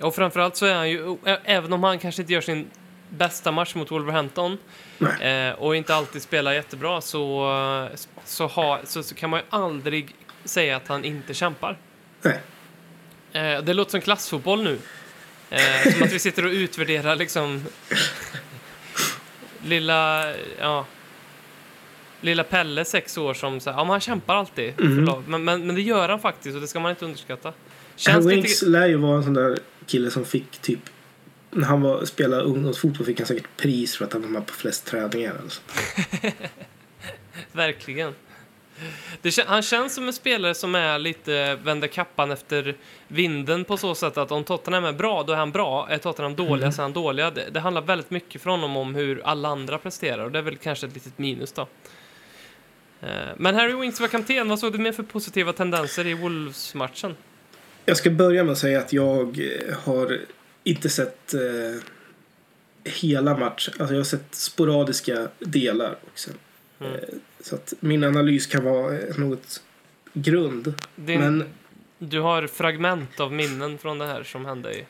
[0.00, 2.70] Och framförallt så är han ju, även om han kanske inte gör sin
[3.08, 4.58] bästa match mot Wolverhampton
[5.20, 7.52] eh, och inte alltid spelar jättebra så,
[7.92, 11.78] eh, så, ha, så, så kan man ju aldrig säga att han inte kämpar.
[13.32, 14.78] Eh, det låter som klassfotboll nu.
[15.50, 17.64] Eh, som att vi sitter och utvärderar liksom
[19.64, 20.86] lilla, ja,
[22.20, 24.74] lilla Pelle, sex år, som säger ja men han kämpar alltid.
[24.78, 27.52] lag." Men, men, men det gör han faktiskt och det ska man inte underskatta.
[27.96, 28.72] Känns Winks inte...
[28.72, 30.80] lär ju vara en sån där kille som fick typ
[31.50, 34.52] när han var, spelade ungdomsfotboll fick han säkert pris för att han var med på
[34.52, 35.34] flest träningar.
[35.42, 35.60] Alltså.
[37.52, 38.14] Verkligen.
[39.22, 42.74] Det, han känns som en spelare som är lite vänder kappan efter
[43.08, 45.88] vinden på så sätt att om Tottenham är bra, då är han bra.
[45.90, 47.30] Är Tottenham dåliga, så är han dåliga.
[47.30, 50.42] Det, det handlar väldigt mycket för honom om hur alla andra presterar och det är
[50.42, 51.66] väl kanske ett litet minus då.
[53.00, 54.48] Eh, Men Harry Winks var kapten.
[54.48, 57.16] Vad såg du mer för positiva tendenser i Wolves-matchen?
[57.84, 60.20] Jag ska börja med att säga att jag eh, har
[60.64, 61.40] inte sett eh,
[62.84, 63.74] hela matchen.
[63.78, 66.30] Alltså jag har sett sporadiska delar också.
[66.80, 67.00] Mm.
[67.42, 69.62] Så att min analys kan vara eh, något
[70.12, 70.74] grund.
[70.96, 71.44] Din, Men
[71.98, 74.84] Du har fragment av minnen från det här som hände i...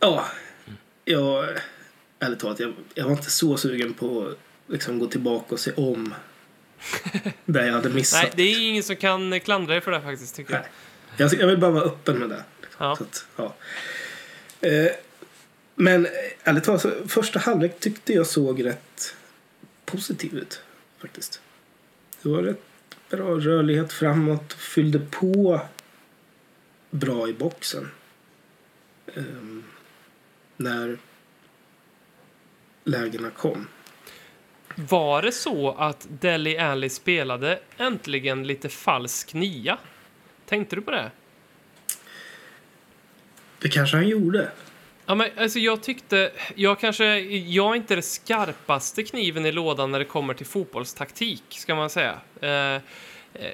[0.00, 0.24] ja,
[1.04, 1.48] jag,
[2.18, 4.38] ärligt talat, jag, jag var inte så sugen på att
[4.72, 6.14] liksom, gå tillbaka och se om
[7.44, 8.22] det jag hade missat.
[8.22, 10.60] Nej, det är ingen som kan klandra dig för det faktiskt, tycker jag.
[10.60, 10.70] Nej.
[11.16, 12.44] Jag, jag vill bara vara öppen med det.
[12.78, 12.92] Ja.
[12.92, 13.54] Att, ja.
[14.60, 14.90] Eh,
[15.74, 16.08] men
[16.44, 19.14] ärligt talat, första halvlek tyckte jag såg rätt
[19.84, 20.62] positiv ut.
[20.98, 21.40] Faktiskt.
[22.22, 22.62] Det var rätt
[23.10, 24.52] bra rörlighet framåt.
[24.52, 25.60] Fyllde på
[26.90, 27.90] bra i boxen.
[29.14, 29.64] Ehm,
[30.56, 30.98] när
[32.84, 33.66] lägena kom.
[34.74, 39.78] Var det så att Deli Alli spelade äntligen lite falsk nia?
[40.46, 41.10] Tänkte du på det?
[43.58, 44.50] Det kanske han gjorde.
[45.10, 49.90] Ja, men alltså jag tyckte, jag kanske, jag är inte det skarpaste kniven i lådan
[49.90, 52.18] när det kommer till fotbollstaktik, ska man säga.
[52.40, 52.82] Eh,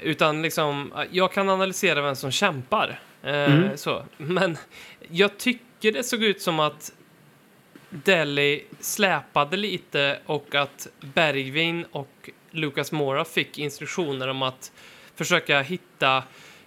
[0.03, 3.01] utan liksom, jag kan analysera vem som kämpar.
[3.23, 4.03] Eh, så.
[4.17, 4.59] Men
[5.11, 6.93] jag tycker det såg ut som att
[7.91, 14.73] Delhi släpade lite och att Bergvin och Lucas Mora fick instruktioner om att
[15.15, 16.23] försöka hitta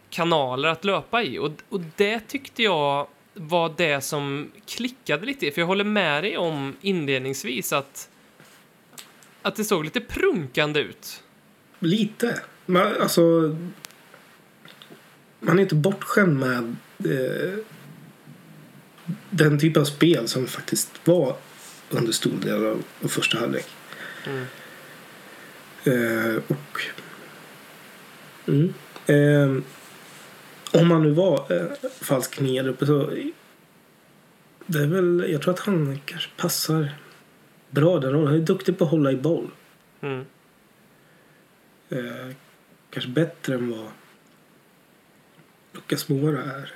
[0.10, 1.40] kanaler att löpa i.
[1.40, 3.08] Och, och det tyckte jag
[3.40, 5.52] var det som klickade lite.
[5.52, 8.10] För jag håller med dig om inledningsvis att,
[9.42, 11.24] att det såg lite prunkande ut.
[11.80, 12.42] Lite.
[12.66, 13.22] Man, alltså,
[15.40, 16.76] man är inte bortskämd med
[17.06, 17.60] eh,
[19.30, 21.36] den typ av spel som faktiskt var
[21.90, 23.68] under stor del av, av första halvlek.
[24.26, 24.46] Mm.
[25.84, 26.82] Eh, och...
[28.48, 28.74] Mm,
[29.06, 29.64] eh,
[30.74, 33.12] om han nu var eh, falsk nia där uppe så...
[34.66, 36.90] Det är väl, jag tror att han kanske passar
[37.70, 38.28] bra den rollen.
[38.28, 39.52] Han är duktig på att hålla i boll.
[40.02, 40.26] Mm.
[41.90, 42.36] Eh,
[42.90, 43.88] kanske bättre än vad
[45.74, 46.74] Lucas Mora är.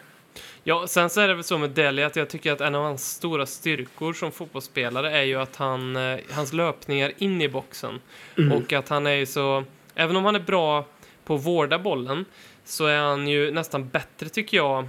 [0.64, 2.84] Ja, sen så är det väl så med Deli att jag tycker att en av
[2.84, 8.00] hans stora styrkor som fotbollsspelare är ju att han, eh, hans löpningar in i boxen.
[8.54, 9.64] Och att han är ju så,
[9.96, 10.86] även om han är bra
[11.26, 12.26] på att vårda bollen,
[12.66, 14.88] så är han ju nästan bättre tycker jag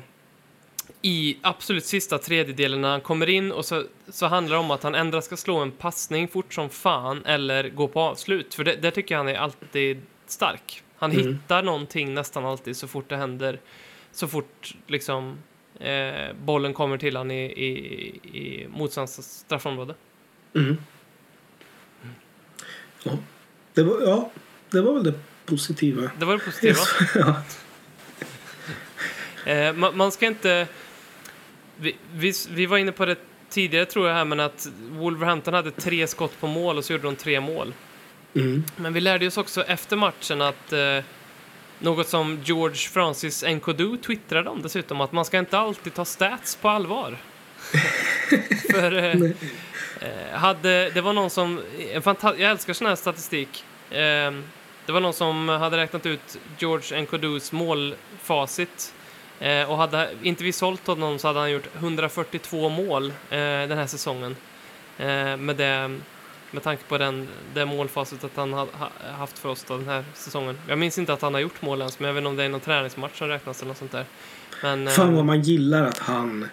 [1.03, 4.83] i absolut sista tredjedelen när han kommer in och så, så handlar det om att
[4.83, 8.55] han ändå ska slå en passning fort som fan eller gå på avslut.
[8.55, 10.83] För det, där tycker jag han är alltid stark.
[10.97, 13.61] Han hittar någonting nästan alltid så fort det händer,
[14.13, 15.39] så fort liksom
[15.81, 17.69] eh, bollen kommer till han i, i,
[18.39, 19.95] i motståndarens straffområde.
[20.55, 20.77] Mm.
[23.03, 23.13] Ja.
[23.75, 24.31] Det var, ja,
[24.71, 25.15] det var väl det
[25.47, 26.11] positiva.
[26.19, 26.79] Det var det positiva.
[27.15, 27.43] ja.
[29.45, 30.67] Eh, man, man ska inte...
[31.77, 33.17] Vi, vi, vi var inne på det
[33.51, 37.05] tidigare tror jag här, men att Wolverhampton hade tre skott på mål och så gjorde
[37.05, 37.75] de tre mål.
[38.35, 38.65] Mm.
[38.77, 40.99] Men vi lärde oss också efter matchen att eh,
[41.79, 46.57] något som George Francis Nkodu twittrade om dessutom, att man ska inte alltid ta stats
[46.57, 47.17] på allvar.
[48.71, 49.31] För eh,
[50.01, 51.61] eh, hade, det var någon som,
[51.93, 53.65] en jag älskar sån här statistik.
[53.91, 54.33] Eh,
[54.87, 58.95] det var någon som hade räknat ut George Nkodus målfacit.
[59.45, 63.79] Eh, och hade inte vi sålt honom så hade han gjort 142 mål eh, den
[63.79, 64.37] här säsongen.
[64.99, 65.99] Eh, med det
[66.51, 68.89] med tanke på den, det målfacit att han har ha,
[69.19, 70.59] haft för oss då, den här säsongen.
[70.69, 72.45] Jag minns inte att han har gjort mål ens, men jag vet inte om det
[72.45, 74.05] är någon träningsmatch som räknas eller något sånt där.
[74.63, 76.49] Men Fan eh, vad man gillar att han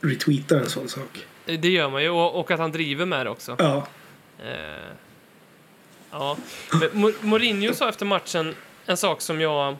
[0.00, 1.26] retweetar en sån sak.
[1.44, 3.56] det gör man ju, och, och att han driver med det också.
[3.58, 3.86] Ja.
[4.44, 4.88] Eh,
[6.10, 6.36] ja.
[6.72, 8.54] Men Mo- Mourinho sa efter matchen
[8.86, 9.76] en sak som jag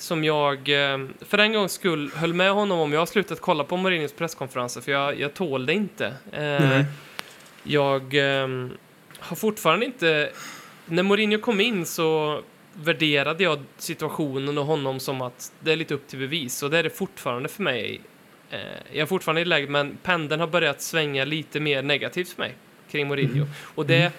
[0.00, 2.92] som jag eh, för en gångs skull höll med honom om.
[2.92, 6.14] Jag har slutat kolla på Mourinhos presskonferenser för jag, jag tål det inte.
[6.32, 6.84] Nej.
[7.62, 8.48] jag eh,
[9.18, 10.30] har fortfarande inte...
[10.86, 12.40] När Mourinho kom in så
[12.74, 16.62] värderade jag situationen och honom som att det är lite upp till bevis.
[16.62, 18.00] Och det är det fortfarande för mig.
[18.50, 18.58] Eh,
[18.92, 22.54] jag är fortfarande i läge, men pendeln har börjat svänga lite mer negativt för mig
[22.90, 23.46] kring Mourinho.
[23.74, 24.12] Och det,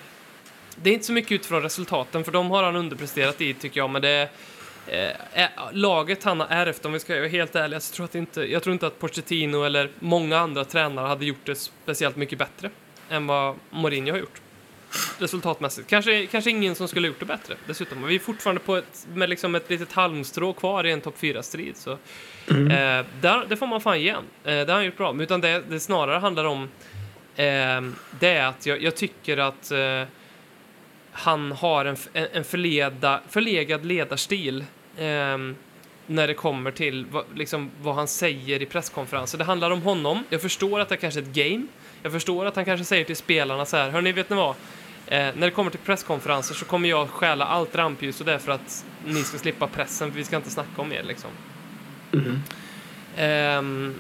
[0.75, 3.89] det är inte så mycket utifrån resultaten, för de har han underpresterat i, tycker jag.
[3.89, 4.29] Men det är,
[4.87, 8.09] eh, är- laget han har ärvt, om vi ska vara helt ärliga, så tror jag,
[8.09, 12.15] att inte, jag tror inte att Pochettino eller många andra tränare hade gjort det speciellt
[12.15, 12.69] mycket bättre
[13.09, 14.41] än vad Mourinho har gjort.
[15.19, 15.89] Resultatmässigt.
[15.89, 18.03] Kanske, kanske ingen som skulle ha gjort det bättre dessutom.
[18.07, 21.77] Vi är fortfarande på ett, med liksom ett litet halmstrå kvar i en topp 4-strid.
[21.77, 21.97] Så, eh,
[23.21, 24.23] där, det får man fan igen.
[24.43, 25.13] Eh, det har han gjort bra.
[25.13, 26.63] Men utan det, det snarare handlar om
[27.35, 27.81] eh,
[28.19, 30.03] det är att jag, jag tycker att eh,
[31.11, 34.65] han har en, en, en förleda, förlegad ledarstil
[34.97, 35.55] ehm,
[36.07, 39.37] när det kommer till vad, liksom, vad han säger i presskonferenser.
[39.37, 40.23] Det handlar om honom.
[40.29, 41.67] Jag förstår att det kanske är ett game.
[42.03, 44.55] Jag förstår att han kanske säger till spelarna så här, hörni, vet ni vad?
[45.07, 48.39] Eh, när det kommer till presskonferenser så kommer jag stjäla allt rampljus och det är
[48.39, 51.29] för att ni ska slippa pressen, för vi ska inte snacka om er liksom.
[53.17, 53.95] Ehm,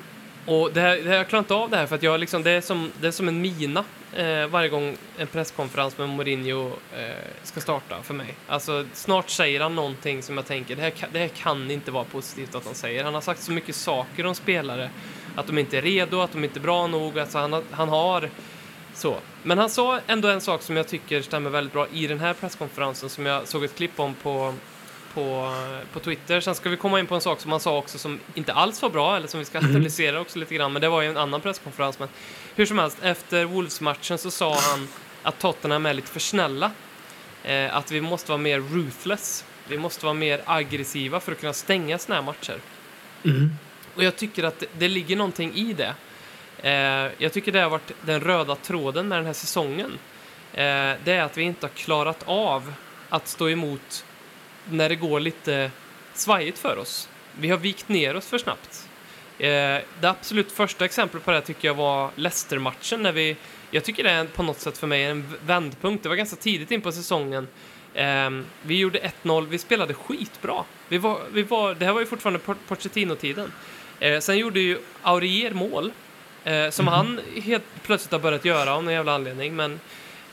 [0.45, 2.43] och det här, det här, jag klarar inte av det här för att jag liksom,
[2.43, 3.83] det, är som, det är som en mina
[4.15, 7.09] eh, varje gång en presskonferens med Mourinho eh,
[7.43, 8.33] ska starta för mig.
[8.47, 11.91] Alltså snart säger han någonting som jag tänker, det här, kan- det här kan inte
[11.91, 13.03] vara positivt att han säger.
[13.03, 14.89] Han har sagt så mycket saker om spelare,
[15.35, 17.89] att de inte är redo, att de inte är bra nog, alltså han, har- han
[17.89, 18.29] har
[18.93, 19.15] så.
[19.43, 22.33] Men han sa ändå en sak som jag tycker stämmer väldigt bra i den här
[22.33, 24.53] presskonferensen som jag såg ett klipp om på
[25.13, 25.53] på,
[25.93, 26.41] på Twitter.
[26.41, 28.81] Sen ska vi komma in på en sak som han sa också som inte alls
[28.81, 31.17] var bra, eller som vi ska analysera också lite grann, men det var ju en
[31.17, 31.99] annan presskonferens.
[31.99, 32.07] Men
[32.55, 34.87] hur som helst, efter Wolves-matchen så sa han
[35.23, 36.71] att Tottenham är lite för snälla.
[37.43, 39.45] Eh, att vi måste vara mer ruthless.
[39.67, 42.59] Vi måste vara mer aggressiva för att kunna stänga såna här matcher.
[43.95, 45.93] Och jag tycker att det, det ligger någonting i det.
[46.57, 49.91] Eh, jag tycker det har varit den röda tråden med den här säsongen.
[50.53, 52.73] Eh, det är att vi inte har klarat av
[53.09, 54.05] att stå emot
[54.69, 55.71] när det går lite
[56.13, 57.09] svajigt för oss.
[57.39, 58.89] Vi har vikt ner oss för snabbt.
[59.41, 63.35] Eh, det absolut första exemplet på det tycker jag var Leicester-matchen när vi,
[63.71, 66.03] jag tycker det är på något sätt för mig en vändpunkt.
[66.03, 67.47] Det var ganska tidigt in på säsongen.
[67.93, 70.63] Ehm, vi gjorde 1-0, vi spelade skitbra.
[70.89, 73.51] Vi var, vi var, det här var ju fortfarande Po- Pochettino-tiden.
[73.99, 75.91] Eh, sen gjorde ju Aurier mål,
[76.43, 79.55] eh, som han helt plötsligt har börjat göra av någon jävla anledning.
[79.55, 79.79] Men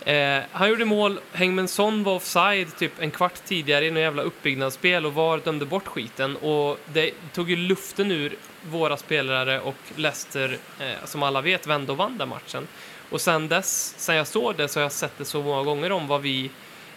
[0.09, 4.23] Eh, han gjorde mål, Hengmen Son var offside typ en kvart tidigare i något jävla
[4.23, 9.75] uppbyggnadsspel och VAR dömde bort skiten och det tog ju luften ur våra spelare och
[9.97, 12.69] Leicester, eh, som alla vet, vände och vann den matchen.
[13.11, 15.93] Och sen dess, sen jag såg det så har jag sett det så många gånger
[15.93, 16.51] om vad vi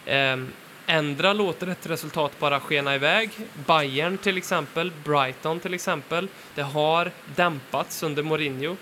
[0.05, 0.38] eh,
[0.86, 3.30] ändrar, låter ett resultat bara skena iväg.
[3.68, 8.76] Bayern till exempel, Brighton till exempel, det har dämpats under Mourinho.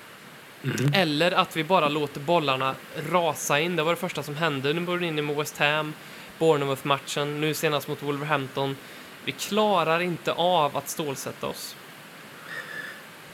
[0.93, 2.76] Eller att vi bara låter bollarna
[3.12, 3.76] rasa in.
[3.76, 5.93] Det var det första som hände när Mourinho med West Ham,
[6.39, 8.76] Bournemouth-matchen, nu senast mot Wolverhampton.
[9.26, 11.76] Vi klarar inte av att stålsätta oss.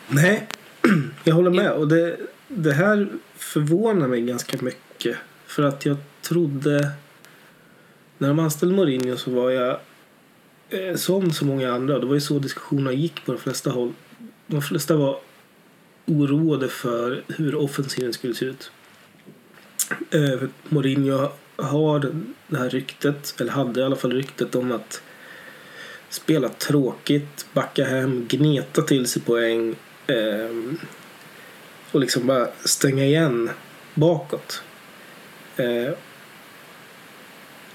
[0.07, 0.47] Nej,
[1.23, 1.71] jag håller med.
[1.71, 2.17] Och det,
[2.47, 5.17] det här förvånar mig ganska mycket.
[5.45, 6.91] För att jag trodde...
[8.17, 9.79] När de anställde Mourinho så var jag
[10.69, 11.99] eh, som så många andra.
[11.99, 13.93] Det var ju så diskussionerna gick på de flesta håll.
[14.47, 15.19] De flesta var
[16.05, 18.71] oroade för hur offensiven skulle se ut.
[20.11, 22.11] Eh, Mourinho har
[22.47, 25.01] det här ryktet, eller hade i alla fall ryktet om att
[26.09, 29.75] spela tråkigt, backa hem, gneta till sig poäng
[30.07, 30.73] eh,
[31.91, 33.49] och liksom bara stänga igen
[33.93, 34.63] bakåt.
[35.57, 35.93] Eh,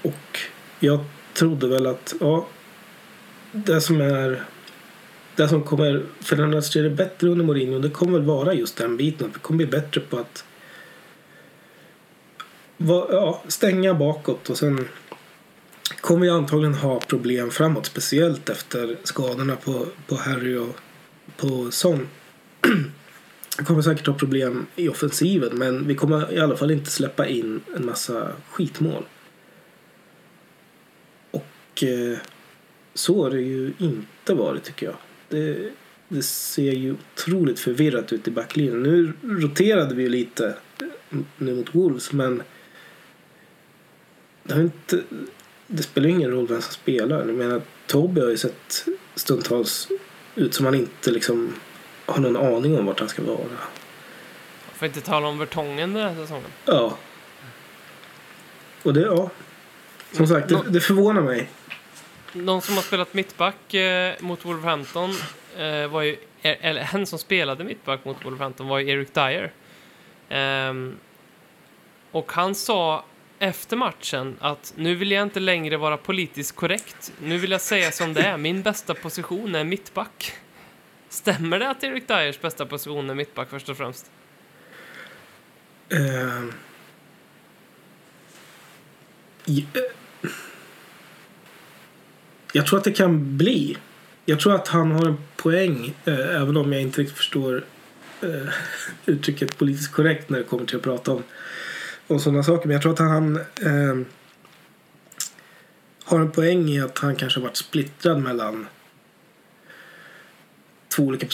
[0.01, 0.39] och
[0.79, 0.99] jag
[1.33, 2.47] trodde väl att ja,
[3.51, 4.43] det som är
[5.41, 8.97] det som kommer förändras till det bättre under Mourinho det kommer väl vara just den
[8.97, 10.45] biten att vi kommer bli bättre på att
[12.77, 14.87] va, ja, stänga bakåt och sen
[16.01, 20.75] kommer vi antagligen ha problem framåt speciellt efter skadorna på, på Harry och
[21.37, 22.07] på Son.
[23.57, 27.27] Vi kommer säkert ha problem i offensiven men vi kommer i alla fall inte släppa
[27.27, 29.03] in en massa skitmål.
[31.31, 32.17] Och eh,
[32.93, 34.95] så har det ju inte varit tycker jag.
[35.31, 35.71] Det,
[36.07, 38.83] det ser ju otroligt förvirrat ut i backlinjen.
[38.83, 40.55] Nu roterade vi ju lite
[41.37, 42.43] nu mot Wolves men
[44.43, 45.01] det, har inte,
[45.67, 47.17] det spelar ingen roll vem som spelar.
[47.17, 49.87] Jag menar, Toby har ju sett stundtals
[50.35, 51.53] ut som han inte liksom
[52.05, 53.37] har någon aning om vart han ska vara.
[54.73, 56.49] Får inte tala om Vertongen den här säsongen.
[56.65, 56.97] Ja.
[58.83, 59.29] Och det, ja.
[60.11, 61.49] Som sagt, det, det förvånar mig.
[62.33, 65.09] Någon som har spelat mittback eh, mot Wolverhampton
[65.57, 69.51] eh, var ju, er, eller en som spelade mittback mot Wolverhampton var ju Eric Dyer.
[70.29, 70.97] Ehm,
[72.11, 73.05] och han sa
[73.39, 77.13] efter matchen att nu vill jag inte längre vara politiskt korrekt.
[77.21, 78.37] Nu vill jag säga som det är.
[78.37, 80.33] Min bästa position är mittback.
[81.09, 84.11] Stämmer det att Eric Dyers bästa position är mittback först och främst?
[85.89, 86.47] Ehm.
[86.47, 86.53] Uh,
[89.45, 89.91] yeah
[92.51, 93.77] jag tror att det kan bli.
[94.25, 97.63] Jag tror att han har en poäng, eh, även om jag inte riktigt förstår
[98.21, 98.53] eh,
[99.05, 101.23] uttrycket politiskt korrekt när det kommer till att prata om,
[102.07, 102.67] om sådana saker.
[102.67, 104.05] Men jag tror att han eh,
[106.03, 108.67] har en poäng i att han kanske har varit splittrad mellan
[110.95, 111.27] två olika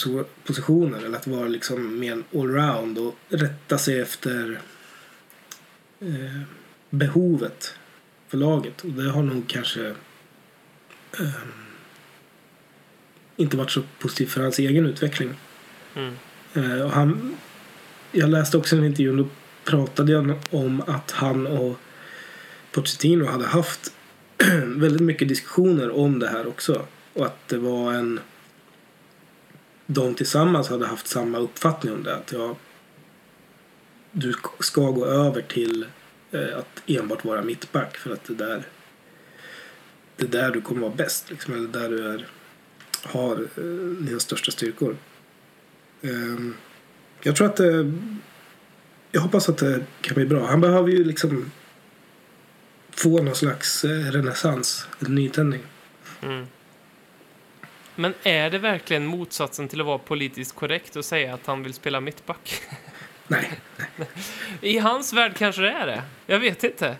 [0.43, 0.97] positioner.
[1.05, 4.59] Eller att vara liksom mer allround och rätta sig efter
[5.99, 6.41] eh,
[6.89, 7.73] behovet
[8.27, 8.81] för laget.
[8.81, 9.93] Och det har nog kanske
[11.19, 11.29] eh,
[13.35, 15.33] inte varit så positivt för hans egen utveckling.
[15.95, 16.15] Mm.
[16.53, 17.37] Eh, och han,
[18.11, 19.27] jag läste också en intervju och då
[19.65, 21.77] pratade jag om att han och
[22.71, 23.93] Pochettino hade haft
[24.65, 26.85] väldigt mycket diskussioner om det här också.
[27.13, 28.19] Och att det var en...
[29.85, 32.15] De tillsammans hade haft samma uppfattning om det.
[32.15, 32.55] Att ja,
[34.11, 35.85] du ska gå över till
[36.31, 38.63] eh, att enbart vara mittback för att det där
[40.17, 41.29] det är där du kommer vara bäst.
[41.29, 42.25] Liksom, eller där du är,
[43.03, 43.63] har eh,
[44.05, 44.97] dina största styrkor.
[46.01, 46.55] Ehm,
[47.21, 47.93] jag tror att det,
[49.11, 50.47] jag hoppas att det kan bli bra.
[50.47, 51.51] Han behöver ju liksom
[52.91, 55.61] få någon slags eh, renässans, en nytändning.
[56.21, 56.47] Mm.
[57.95, 61.73] Men är det verkligen motsatsen till att vara politiskt korrekt och säga att han vill
[61.73, 62.61] spela mittback?
[63.27, 63.59] Nej,
[64.61, 66.03] I hans värld kanske det är det.
[66.25, 66.95] Jag vet inte.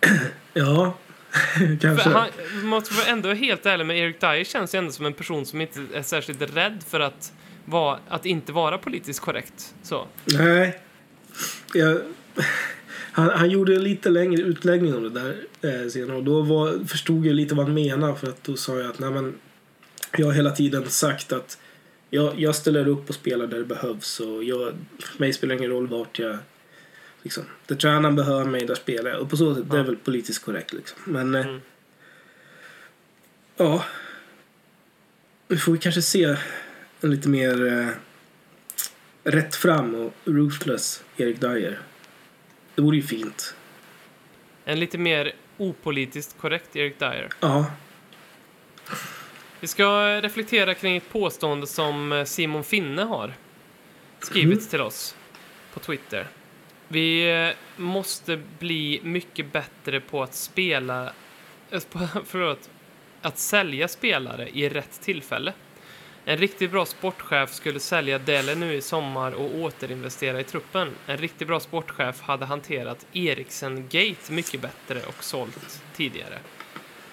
[0.52, 0.94] ja,
[1.80, 2.04] kanske.
[2.04, 2.28] För han
[2.62, 5.60] måste vara ändå helt ärlig med Eric Dyer känns ju ändå som en person som
[5.60, 7.32] inte är särskilt rädd för att,
[7.64, 9.74] vara, att inte vara politiskt korrekt.
[9.82, 10.06] Så.
[10.24, 10.80] Nej.
[11.74, 12.00] Jag,
[13.12, 16.84] han, han gjorde en lite längre utläggning om det där eh, senare och då var,
[16.86, 19.34] förstod jag lite vad han menade för att då sa jag att nej, men,
[20.16, 21.58] jag har hela tiden sagt att
[22.10, 25.58] jag, jag ställer upp och spelar där det behövs och jag, för mig spelar det
[25.58, 26.38] ingen roll vart jag
[27.22, 29.20] liksom, där tränaren behöver mig, där spelar jag.
[29.20, 30.98] Och på så sätt, det är väl politiskt korrekt liksom.
[31.04, 31.60] Men eh, Mm.
[33.56, 33.84] ja,
[35.48, 36.36] nu får vi kanske se
[37.00, 37.88] en lite mer eh,
[39.24, 41.78] rätt fram och ruthless Erik Dyer.
[42.74, 43.54] Det vore ju fint.
[44.64, 47.28] En lite mer opolitiskt korrekt Eric Dyer.
[47.40, 47.66] Ja.
[49.60, 53.34] Vi ska reflektera kring ett påstående som eh, Simon Finne har
[54.20, 54.68] skrivit Mm.
[54.68, 55.14] till oss
[55.74, 56.26] på Twitter.
[56.92, 61.12] Vi eh, måste bli mycket bättre på att spela,
[61.70, 61.80] eh,
[62.26, 62.70] förlåt,
[63.22, 65.52] att sälja spelare i rätt tillfälle.
[66.24, 70.90] En riktigt bra sportchef skulle sälja Dele nu i sommar och återinvestera i truppen.
[71.06, 76.38] En riktigt bra sportchef hade hanterat Eriksen-gate mycket bättre och sålt tidigare.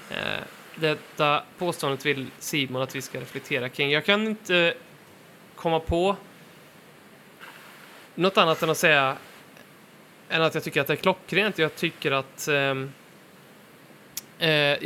[0.09, 0.43] Eh,
[0.75, 3.91] detta påståendet vill Simon att vi ska reflektera kring.
[3.91, 4.73] Jag kan inte
[5.55, 6.15] komma på
[8.15, 9.17] något annat än att säga
[10.29, 11.57] än att jag tycker att det är klockrent.
[11.57, 12.75] Jag tycker att eh,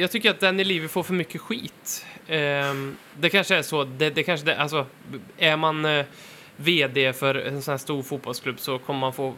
[0.01, 2.05] jag tycker att Danny Levy får för mycket skit.
[2.27, 3.83] Ehm, det kanske är så.
[3.83, 4.85] Det, det kanske det, alltså,
[5.37, 6.05] är man eh,
[6.55, 9.33] VD för en sån här stor fotbollsklubb så kommer man få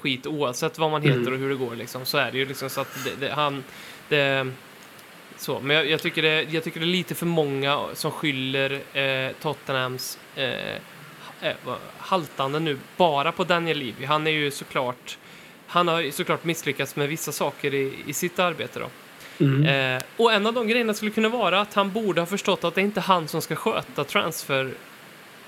[0.00, 1.76] skit oavsett vad man heter och hur det går.
[1.76, 2.04] Liksom.
[2.04, 2.44] Så är det ju.
[2.44, 3.64] Liksom, så att det, det, han,
[4.08, 4.46] det,
[5.36, 5.60] så.
[5.60, 9.32] Men jag, jag, tycker det, jag tycker det är lite för många som skyller eh,
[9.42, 10.74] Tottenhams eh,
[11.42, 11.54] eh,
[11.98, 14.04] haltande nu bara på Daniel Levy.
[14.04, 15.18] Han är ju såklart
[15.66, 18.90] han har såklart misslyckats med vissa saker i, i sitt arbete då.
[19.44, 19.96] Mm.
[19.96, 22.74] Eh, och en av de grejerna skulle kunna vara att han borde ha förstått att
[22.74, 24.70] det är inte han som ska sköta transfer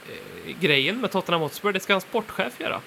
[0.09, 2.81] eh, grejen med Tottenham Hotspur, det ska en sportchef göra.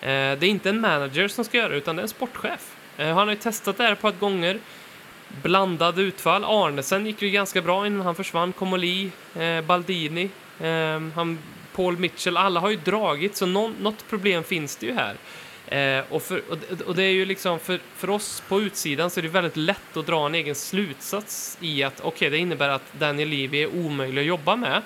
[0.00, 2.76] Eh, det är inte en manager som ska göra det, utan det är en sportchef.
[2.96, 4.58] Eh, han har ju testat det här ett par gånger.
[5.42, 6.44] Blandade utfall.
[6.44, 8.52] Arnesen gick ju ganska bra innan han försvann.
[8.52, 10.30] Komoli, eh, Baldini,
[11.14, 11.38] han,
[11.74, 12.36] Paul Mitchell.
[12.36, 15.16] Alla har ju dragit, så någon, något problem finns det ju här.
[15.68, 16.42] Eh, och, för,
[16.86, 19.96] och, det- är ju liksom för, för oss på utsidan så är det väldigt lätt
[19.96, 24.22] att dra en egen slutsats i att okej, det innebär att Daniel Levy är omöjlig
[24.22, 24.82] att jobba med.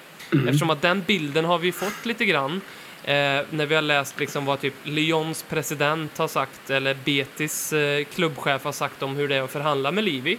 [0.46, 2.60] Eftersom att den bilden har vi fått lite grann.
[3.04, 8.04] Eh, när vi har läst liksom vad typ Lyons president har sagt eller Betis eh,
[8.04, 10.38] klubbchef har sagt om hur det är att förhandla med Livi.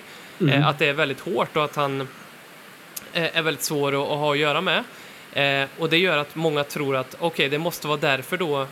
[0.49, 2.01] Eh, att det är väldigt hårt och att han
[3.13, 4.83] eh, är väldigt svår att, att ha att göra med.
[5.33, 8.67] Eh, och det gör att många tror att okej, det måste vara därför då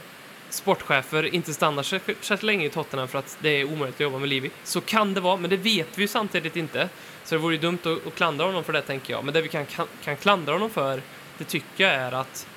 [0.50, 4.30] sportchefer inte stannar särskilt länge i Tottenham för att det är omöjligt att jobba med
[4.30, 4.52] Livi.
[4.64, 6.90] Så kan det vara, men det vet vi ju samtidigt inte.
[7.24, 9.26] Så det vore ju dumt att, att klandra honom för det, tänker jag.
[9.26, 11.02] Men det vi kan, kan, kan klandra honom för,
[11.38, 12.48] det tycker jag är att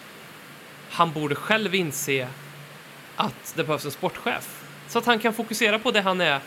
[0.91, 2.29] han borde själv inse
[3.17, 4.65] att det behövs en sportchef.
[4.89, 6.41] Så att han kan fokusera på det han är,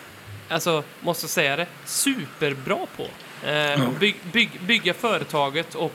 [0.49, 3.07] alltså, måste säga det, superbra på.
[3.47, 5.93] Eh, bygg, bygg, bygga företaget och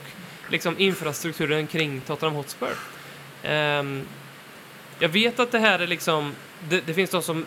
[0.49, 2.75] liksom infrastrukturen kring Tottenham Hotspur.
[3.43, 4.05] Ehm,
[5.01, 6.35] jag vet att det här är liksom,
[6.69, 7.45] det, det finns de som,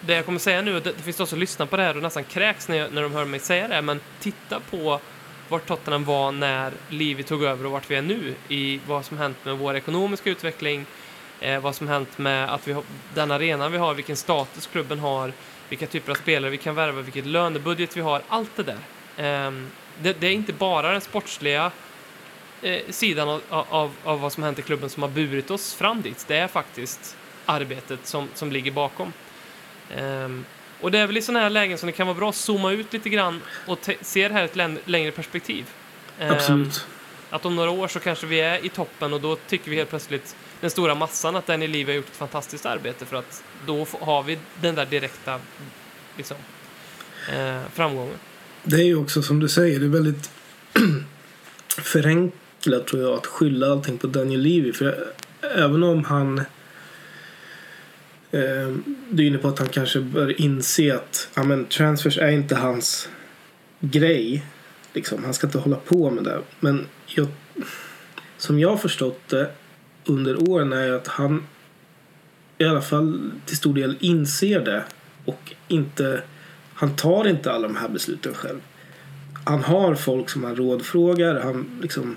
[0.00, 2.02] det jag kommer säga nu, det, det finns de som lyssnar på det här och
[2.02, 5.00] nästan kräks när, jag, när de hör mig säga det, men titta på
[5.48, 9.18] vart Tottenham var när Livi tog över och vart vi är nu i vad som
[9.18, 10.86] hänt med vår ekonomiska utveckling,
[11.40, 12.82] eh, vad som hänt med att vi har,
[13.14, 15.32] den arenan vi har, vilken status klubben har,
[15.68, 18.78] vilka typer av spelare vi kan värva, vilket lönebudget vi har, allt det där.
[19.16, 19.52] Eh,
[20.02, 21.70] det, det är inte bara den sportsliga
[22.64, 26.02] eh, sidan av, av, av vad som hänt i klubben som har burit oss fram
[26.02, 26.24] dit.
[26.28, 29.12] Det är faktiskt arbetet som, som ligger bakom.
[29.96, 30.44] Ehm,
[30.80, 32.72] och det är väl i sådana här lägen som det kan vara bra att zooma
[32.72, 35.64] ut lite grann och se det här i ett län- längre perspektiv.
[36.18, 36.86] Ehm, Absolut.
[37.30, 39.90] att om några år så kanske vi är i toppen och då tycker vi helt
[39.90, 43.44] plötsligt den stora massan att den i livet har gjort ett fantastiskt arbete för att
[43.66, 45.40] då har vi den där direkta
[46.16, 46.36] liksom,
[47.32, 48.16] eh, framgången.
[48.62, 50.30] Det är ju också som du säger, det är väldigt
[51.68, 54.72] förenklat tror jag att skylla allting på Daniel Levy.
[54.72, 55.06] För
[55.40, 56.38] även om han
[58.30, 58.74] eh,
[59.10, 62.54] du är inne på att han kanske bör inse att ja, men, transfers är inte
[62.54, 63.08] hans
[63.80, 64.46] grej.
[64.92, 65.24] Liksom.
[65.24, 66.40] Han ska inte hålla på med det.
[66.60, 67.26] Men jag,
[68.38, 69.50] som jag har förstått det
[70.04, 71.46] under åren är att han
[72.58, 74.84] i alla fall till stor del inser det
[75.24, 76.22] och inte
[76.74, 78.60] han tar inte alla de här besluten själv.
[79.44, 81.40] Han har folk som han rådfrågar.
[81.40, 82.16] Han liksom,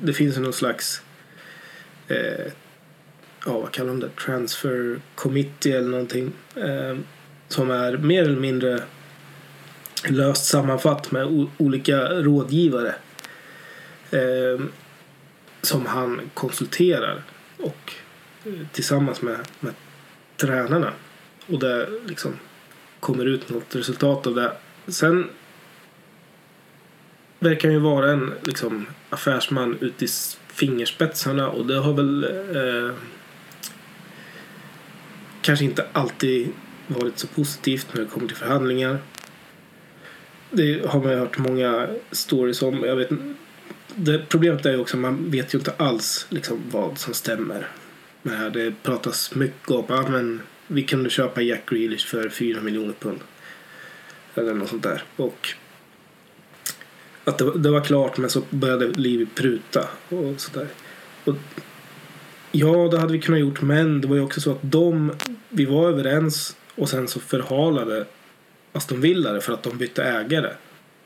[0.00, 1.02] det finns någon slags
[2.08, 2.52] eh,
[3.46, 4.10] ja, vad kallar de det?
[4.24, 6.32] Transfer committee eller någonting.
[6.56, 6.96] Eh,
[7.48, 8.80] som är mer eller mindre
[10.08, 12.94] löst sammanfatt med olika rådgivare.
[14.10, 14.64] Eh,
[15.62, 17.22] som han konsulterar
[17.58, 17.92] och
[18.44, 19.72] eh, tillsammans med, med
[20.36, 20.92] tränarna.
[21.46, 22.32] Och det liksom
[23.00, 24.52] kommer ut något resultat av det.
[24.86, 25.28] Sen
[27.44, 30.06] verkar ju vara en liksom, affärsman ut i
[30.48, 32.24] fingerspetsarna och det har väl
[32.54, 32.94] eh,
[35.42, 36.48] kanske inte alltid
[36.86, 38.98] varit så positivt när det kommer till förhandlingar.
[40.50, 42.84] Det har man ju hört många stories om.
[42.84, 43.08] Jag vet,
[43.94, 47.68] det, problemet är ju också att man vet ju inte alls liksom, vad som stämmer.
[48.22, 48.50] med det här.
[48.50, 53.20] Det pratas mycket om att men vi kunde köpa Jack Grealish för 4 miljoner pund.
[54.34, 55.02] Eller något sånt där.
[55.16, 55.54] Och
[57.24, 60.68] att det, var- det var klart men så började Livi pruta och sådär.
[61.24, 61.34] Och
[62.52, 65.12] ja, det hade vi kunnat gjort men det var ju också så att de,
[65.48, 68.06] vi var överens och sen så förhalade
[68.72, 70.50] Aston Villa det för att de bytte ägare.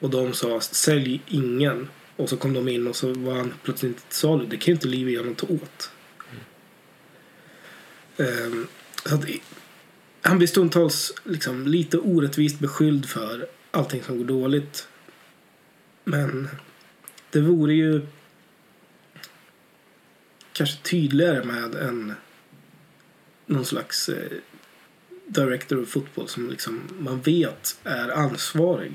[0.00, 1.88] Och de sa sälj ingen.
[2.16, 4.46] Och så kom de in och så var han plötsligt inte till salu.
[4.46, 5.90] Det kan ju inte Livi göra något åt.
[8.16, 8.66] Ehm,
[9.06, 9.24] så att,
[10.22, 14.88] han blir stundtals liksom lite orättvist beskylld för allting som går dåligt.
[16.08, 16.48] Men
[17.30, 18.06] det vore ju
[20.52, 22.14] kanske tydligare med en
[23.46, 24.38] någon slags eh,
[25.26, 28.92] director of football som liksom man vet är ansvarig.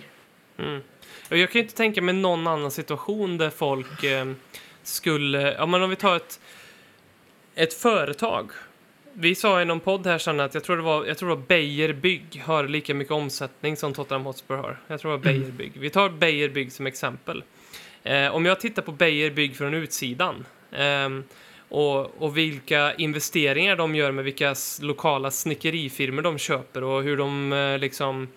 [0.57, 0.81] Mm.
[1.29, 4.33] Jag kan ju inte tänka mig någon annan situation där folk eh,
[4.83, 5.53] skulle...
[5.53, 6.39] Ja, men om vi tar ett,
[7.55, 8.51] ett företag.
[9.15, 11.35] Vi sa i någon podd här sen att jag tror det var, jag tror det
[11.35, 14.77] var Beijer Bygg har lika mycket omsättning som Tottenham Hotspur har.
[14.87, 15.71] Jag tror det var Beijer Bygg.
[15.75, 17.43] Vi tar Beijer Bygg som exempel.
[18.03, 21.23] Eh, om jag tittar på Beijer Bygg från utsidan ehm,
[21.69, 27.53] och, och vilka investeringar de gör med vilka lokala snickerifirmor de köper och hur de
[27.53, 28.27] eh, liksom eh,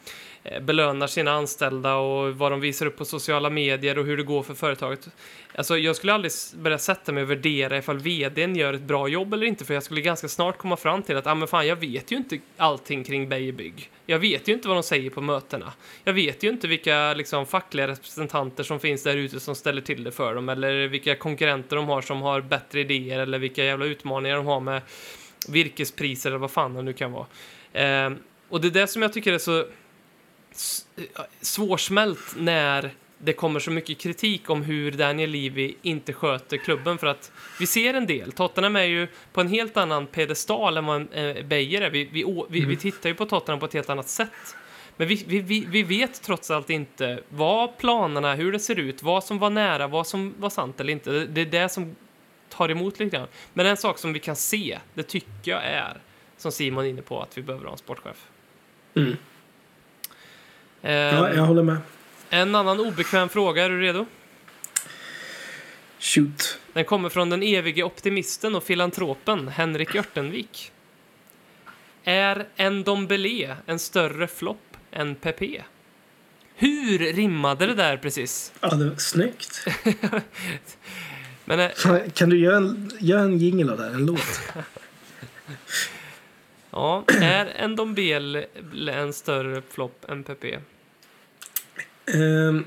[0.51, 4.23] Eh, belönar sina anställda och vad de visar upp på sociala medier och hur det
[4.23, 5.09] går för företaget.
[5.55, 9.35] Alltså, jag skulle aldrig börja sätta mig och värdera ifall vdn gör ett bra jobb
[9.35, 11.77] eller inte, för jag skulle ganska snart komma fram till att ah, men fan, jag
[11.77, 13.91] vet ju inte allting kring Beijer Bygg.
[14.07, 15.73] Jag vet ju inte vad de säger på mötena.
[16.05, 20.05] Jag vet ju inte vilka liksom, fackliga representanter som finns där ute som ställer till
[20.05, 23.87] det för dem, eller vilka konkurrenter de har som har bättre idéer, eller vilka jävla
[23.87, 24.83] utmaningar de har med
[25.49, 27.27] virkespriser eller vad fan det nu kan vara.
[27.73, 28.11] Eh,
[28.49, 29.65] och det är det som jag tycker är så
[31.41, 37.07] svårsmält när det kommer så mycket kritik om hur Daniel Levy inte sköter klubben för
[37.07, 38.33] att vi ser en del.
[38.33, 41.91] Tottenham är ju på en helt annan pedestal än vad eh, Beijer är.
[41.91, 44.57] Vi, vi, vi, vi tittar ju på Tottenham på ett helt annat sätt.
[44.97, 49.03] Men vi, vi, vi, vi vet trots allt inte vad planerna, hur det ser ut,
[49.03, 51.11] vad som var nära, vad som var sant eller inte.
[51.11, 51.97] Det, det är det som
[52.49, 53.29] tar emot lite grann.
[53.53, 55.97] Men en sak som vi kan se, det tycker jag är,
[56.37, 58.27] som Simon är inne på, att vi behöver ha en sportchef.
[58.95, 59.17] Mm.
[60.83, 61.77] Ehm, Ja, jag håller med.
[62.31, 64.07] En annan obekväm fråga, är du redo?
[65.99, 66.59] Shoot.
[66.73, 70.73] Den kommer från den evige optimisten och filantropen Henrik Örtenvik.
[72.05, 75.65] Är Ndombele en större flopp än Pepe?
[76.55, 78.53] Hur rimmade det där precis?
[78.61, 79.67] Ja, det var snyggt.
[81.45, 81.71] Men eh,
[82.15, 83.91] Kan du göra en, göra en jingle av det här?
[83.91, 84.21] En låt?
[86.77, 88.47] ja, är Ndombele
[88.93, 90.61] en större flopp än Pepe?
[92.15, 92.65] Um,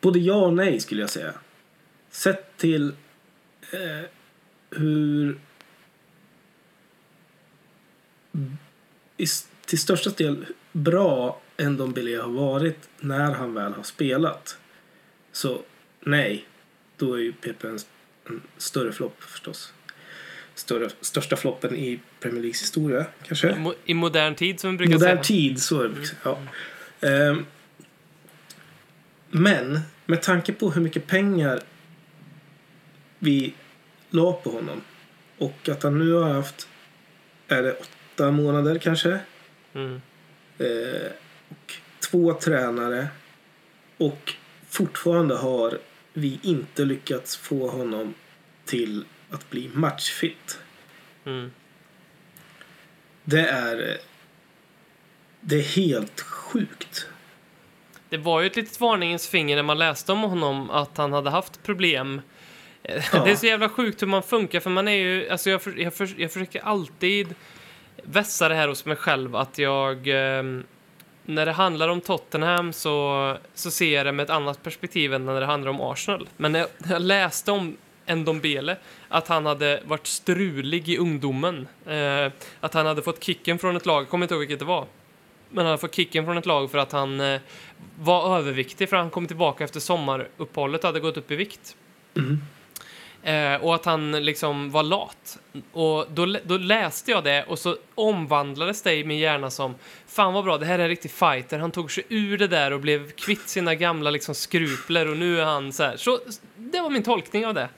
[0.00, 1.32] både ja och nej skulle jag säga.
[2.10, 2.94] Sett till
[3.72, 4.08] eh,
[4.70, 5.40] hur
[9.16, 9.26] i,
[9.66, 14.58] till största del bra Ndombele har varit när han väl har spelat.
[15.32, 15.62] Så
[16.00, 16.46] nej,
[16.96, 17.78] då är ju PP en,
[18.24, 19.72] en större flopp förstås.
[20.54, 23.48] Större, största floppen i Premier Leagues historia kanske.
[23.48, 25.22] I mo- I modern tid, som vi brukar Modern säga.
[25.22, 25.90] tid, så.
[26.24, 26.38] Ja.
[27.00, 27.46] Ehm,
[29.30, 31.60] men med tanke på hur mycket pengar
[33.18, 33.54] vi
[34.10, 34.80] la på honom
[35.38, 36.68] och att han nu har haft,
[37.48, 39.18] är det åtta månader kanske?
[39.74, 40.00] Mm.
[40.58, 41.10] Eh,
[41.48, 41.74] och
[42.10, 43.08] två tränare
[43.98, 44.34] och
[44.68, 45.78] fortfarande har
[46.12, 48.14] vi inte lyckats få honom
[48.64, 50.58] till att bli matchfit.
[51.24, 51.50] Mm.
[53.24, 54.00] Det är
[55.40, 57.08] det är helt sjukt.
[58.08, 61.30] Det var ju ett litet varningens finger när man läste om honom att han hade
[61.30, 62.20] haft problem.
[62.82, 63.24] Eh, Ja.
[63.24, 65.80] Det är så jävla sjukt hur man funkar för man är ju, alltså jag, för,
[65.80, 67.34] jag, för, jag försöker alltid
[68.02, 70.64] vässa det här hos mig själv att jag ehm,
[71.24, 75.26] när det handlar om Tottenham så, så ser jag det med ett annat perspektiv än
[75.26, 76.28] när det handlar om Arsenal.
[76.36, 77.76] Men när jag, när jag läste om
[78.14, 78.76] Ndombele,
[79.08, 83.86] att han hade varit strulig i ungdomen, eh, att han hade fått kicken från ett
[83.86, 84.86] lag, jag kommer inte ihåg vilket det var,
[85.48, 87.40] men han hade fått kicken från ett lag för att han eh,
[88.00, 91.76] var överviktig för han kom tillbaka efter sommaruppehållet och hade gått upp i vikt.
[93.24, 95.38] Eh, och att han liksom var lat.
[95.72, 99.74] Och då, då läste jag det och så omvandlades det i min hjärna som
[100.06, 101.58] Fan vad bra, det här är en riktig fighter.
[101.58, 105.40] Han tog sig ur det där och blev kvitt sina gamla liksom skrupler och nu
[105.40, 105.96] är han så här.
[105.96, 106.18] Så
[106.56, 107.68] det var min tolkning av det.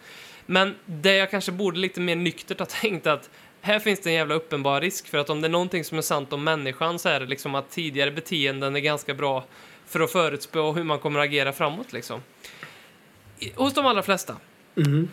[0.46, 3.30] Men det jag kanske borde lite mer nyktert ha tänkt att
[3.60, 6.02] här finns det en jävla uppenbar risk för att om det är någonting som är
[6.02, 9.44] sant om människan så är det liksom att tidigare beteenden är ganska bra
[9.86, 12.20] för att förutspå hur man kommer att agera framåt liksom.
[13.38, 14.36] I- Hos de allra flesta.
[14.74, 15.08] Mhm.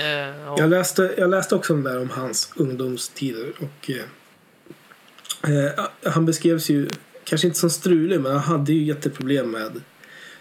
[0.00, 0.54] Eh, ja.
[0.58, 3.52] Jag, läste, jag läste också om, där om hans ungdomstider.
[3.58, 6.88] Och, eh, eh, han beskrevs ju,
[7.24, 9.80] kanske inte som strulig, men han hade ju jätteproblem med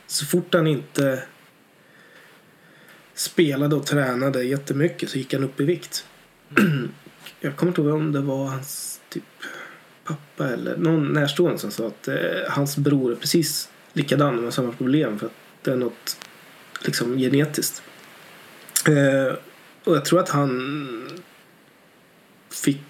[0.07, 1.23] så fort han inte
[3.21, 6.05] spelade och tränade jättemycket så gick han upp i vikt.
[7.39, 9.23] jag kommer inte ihåg om det var hans typ
[10.03, 12.15] pappa eller någon närstående som sa att eh,
[12.47, 16.17] hans bror är precis likadan med samma problem för att det är något
[16.85, 17.83] liksom genetiskt.
[18.87, 19.35] Eh,
[19.83, 21.21] och jag tror att han
[22.49, 22.81] fick,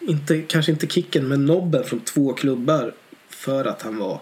[0.00, 2.94] inte, kanske inte kicken, men nobben från två klubbar
[3.28, 4.20] för att han var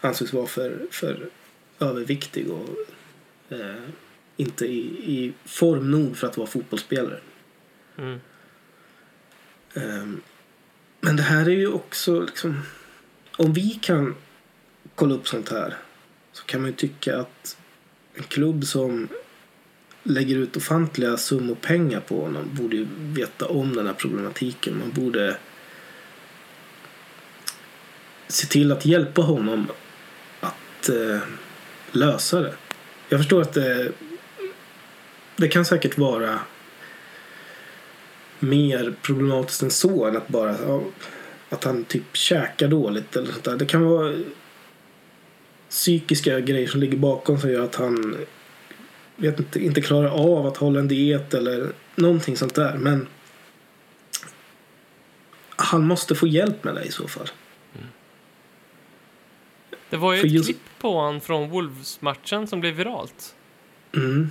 [0.00, 1.30] ansågs vara för, för
[1.78, 2.68] överviktig och
[3.56, 3.82] eh,
[4.40, 4.80] inte i,
[5.14, 7.20] i form nog för att vara fotbollsspelare.
[7.98, 8.20] Mm.
[9.74, 10.20] Ehm,
[11.00, 12.62] men det här är ju också liksom,
[13.36, 14.14] om vi kan
[14.94, 15.76] kolla upp sånt här
[16.32, 17.56] så kan man ju tycka att
[18.14, 19.08] en klubb som
[20.02, 24.78] lägger ut ofantliga summor pengar på honom borde ju veta om den här problematiken.
[24.78, 25.36] Man borde
[28.28, 29.66] se till att hjälpa honom
[30.40, 31.20] att eh,
[31.92, 32.54] lösa det.
[33.08, 33.92] Jag förstår att det,
[35.40, 36.38] det kan säkert vara
[38.38, 40.56] mer problematiskt än så än att bara
[41.48, 43.56] att han typ käkar dåligt eller sånt där.
[43.56, 44.14] Det kan vara
[45.68, 48.16] psykiska grejer som ligger bakom som gör att han
[49.16, 52.78] vet inte, inte klarar av att hålla en diet eller någonting sånt där.
[52.78, 53.06] Men
[55.56, 57.28] han måste få hjälp med det i så fall.
[59.90, 63.34] Det var ju För ett just- klipp på han från Wolves-matchen som blev viralt.
[63.96, 64.30] Mm.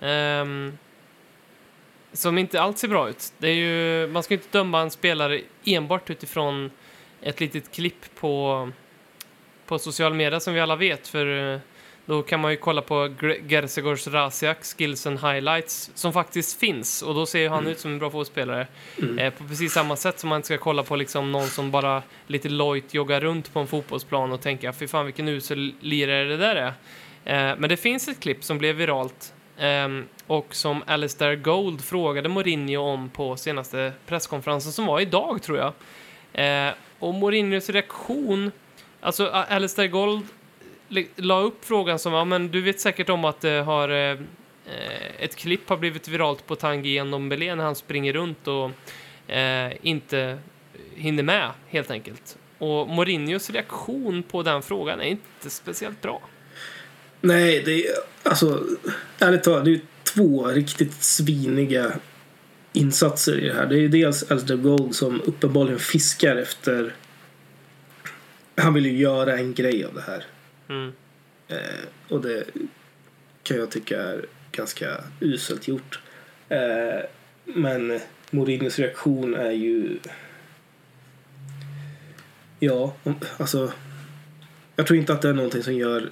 [0.00, 0.78] Ehm,
[2.12, 3.32] som inte alls ser bra ut.
[3.38, 6.70] Det är ju, man ska ju inte döma en spelare enbart utifrån
[7.22, 8.70] ett litet klipp på,
[9.66, 11.08] på social media som vi alla vet.
[11.08, 11.60] För eh,
[12.06, 13.14] då kan man ju kolla på
[13.48, 17.02] Gersegors Rasiak Skills and Highlights som faktiskt finns.
[17.02, 18.66] Och då ser ju han ut som en bra fotbollsspelare.
[19.18, 22.02] Eh, på precis samma sätt som man inte ska kolla på liksom någon som bara
[22.26, 26.36] lite lojt joggar runt på en fotbollsplan och tänka fy fan vilken usel lirare det
[26.36, 26.72] där är.
[27.24, 32.28] Eh, men det finns ett klipp som blev viralt Ehm, och som Alistair Gold frågade
[32.28, 35.72] Mourinho om på senaste presskonferensen som var idag tror jag.
[36.32, 38.52] Ehm, och Mourinhos reaktion,
[39.00, 40.26] alltså Alistair Gold
[41.16, 44.10] la upp frågan som, ja men du vet säkert om att det har eh,
[44.66, 48.70] eh, ett klipp har blivit viralt på Tanguy Ndombele när han springer runt och
[49.32, 50.38] eh, inte
[50.94, 52.38] hinner med helt enkelt.
[52.58, 56.20] Och Mourinhos reaktion på den frågan är inte speciellt bra.
[57.20, 58.64] Nej, det är alltså
[59.18, 61.92] ärligt talat, det är två riktigt sviniga
[62.72, 63.66] insatser i det här.
[63.66, 66.94] Det är ju dels Alistair Gold som uppenbarligen fiskar efter
[68.60, 70.24] han vill ju göra en grej av det här.
[70.68, 70.92] Mm.
[71.48, 72.44] Eh, och det
[73.42, 76.00] kan jag tycka är ganska uselt gjort.
[76.48, 77.00] Eh,
[77.44, 78.00] men
[78.30, 79.98] Mourinhos reaktion är ju...
[82.58, 82.94] Ja,
[83.36, 83.72] alltså...
[84.76, 86.10] Jag tror inte att det är någonting som gör...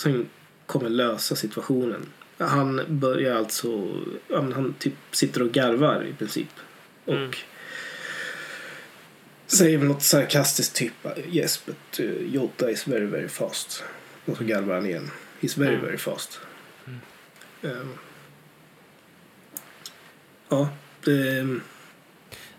[0.00, 0.26] Som
[0.66, 2.06] kommer lösa situationen.
[2.38, 3.68] Han börjar alltså...
[4.28, 6.48] Ja, men han typ sitter och garvar i princip.
[7.04, 7.30] Och Mm.
[9.46, 10.92] säger väl något sarkastiskt typ
[11.32, 13.84] Yes, but uh, Jota is very, very fast.
[14.24, 15.10] Och så garvar han igen.
[15.40, 15.84] He's very, Mm.
[15.86, 16.40] very fast.
[17.62, 17.92] Ehm.
[20.48, 20.68] ja,
[21.04, 21.46] det...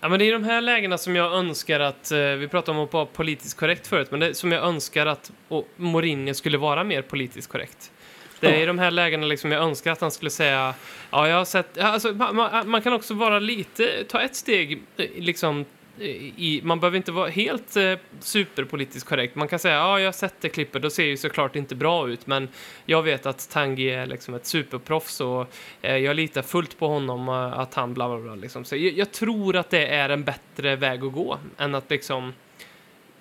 [0.04, 2.78] Ja, men det är i de här lägena som jag önskar att, eh, vi pratade
[2.78, 6.34] om att vara politiskt korrekt förut, men det är som jag önskar att och Mourinho
[6.34, 7.92] skulle vara mer politiskt korrekt.
[8.40, 10.74] Det är i de här lägena liksom jag önskar att han skulle säga,
[11.12, 15.06] ja jag har sett, alltså, man, man, kan också vara lite, ta ett steg eh,
[15.18, 15.66] liksom
[16.02, 19.36] i, man behöver inte vara helt eh, superpolitiskt korrekt.
[19.36, 22.10] Man kan säga, ja jag har sett det klippet, då ser ju såklart inte bra
[22.10, 22.48] ut, men
[22.86, 25.48] jag vet att Tanguy är liksom ett superproffs och
[25.82, 28.36] eh, jag litar fullt på honom eh, att han bla bla bla.
[28.36, 28.66] Liksom.
[28.66, 32.34] Så jag, jag tror att det är en bättre väg att gå än att liksom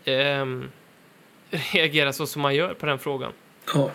[0.05, 0.69] ehm,
[1.73, 3.33] reagera så som man gör på den frågan.
[3.75, 3.91] Ja.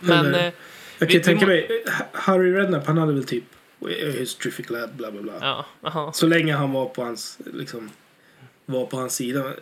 [0.00, 0.52] Men Eller- eh,
[0.98, 3.44] Jag kan vi- tänka mig, Harry Redknapp han hade väl typ
[3.80, 5.38] He's terrific lad, bla bla bla.
[5.40, 6.12] ja, aha.
[6.12, 7.90] Så länge han var på hans, liksom,
[8.66, 9.54] var på hans sida.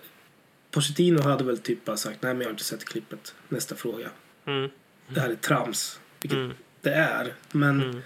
[0.70, 3.34] Pochettino hade väl typ bara sagt nej men jag har inte sett klippet.
[3.48, 4.10] Nästa fråga.
[4.44, 4.70] Mm,
[5.08, 6.00] Det här är trams.
[6.20, 7.34] Vilket mm, det är.
[7.52, 8.00] Men mm.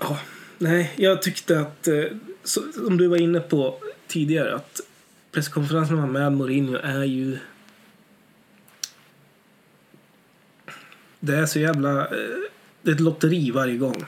[0.00, 0.18] ja,
[0.58, 2.04] nej, jag tyckte att, eh,
[2.44, 4.80] så, som du var inne på tidigare, att
[5.32, 7.38] presskonferenserna med Mourinho är ju
[11.20, 12.06] Det är så jävla...
[12.06, 12.36] eh,
[12.82, 14.04] Det är ett lotteri varje gång.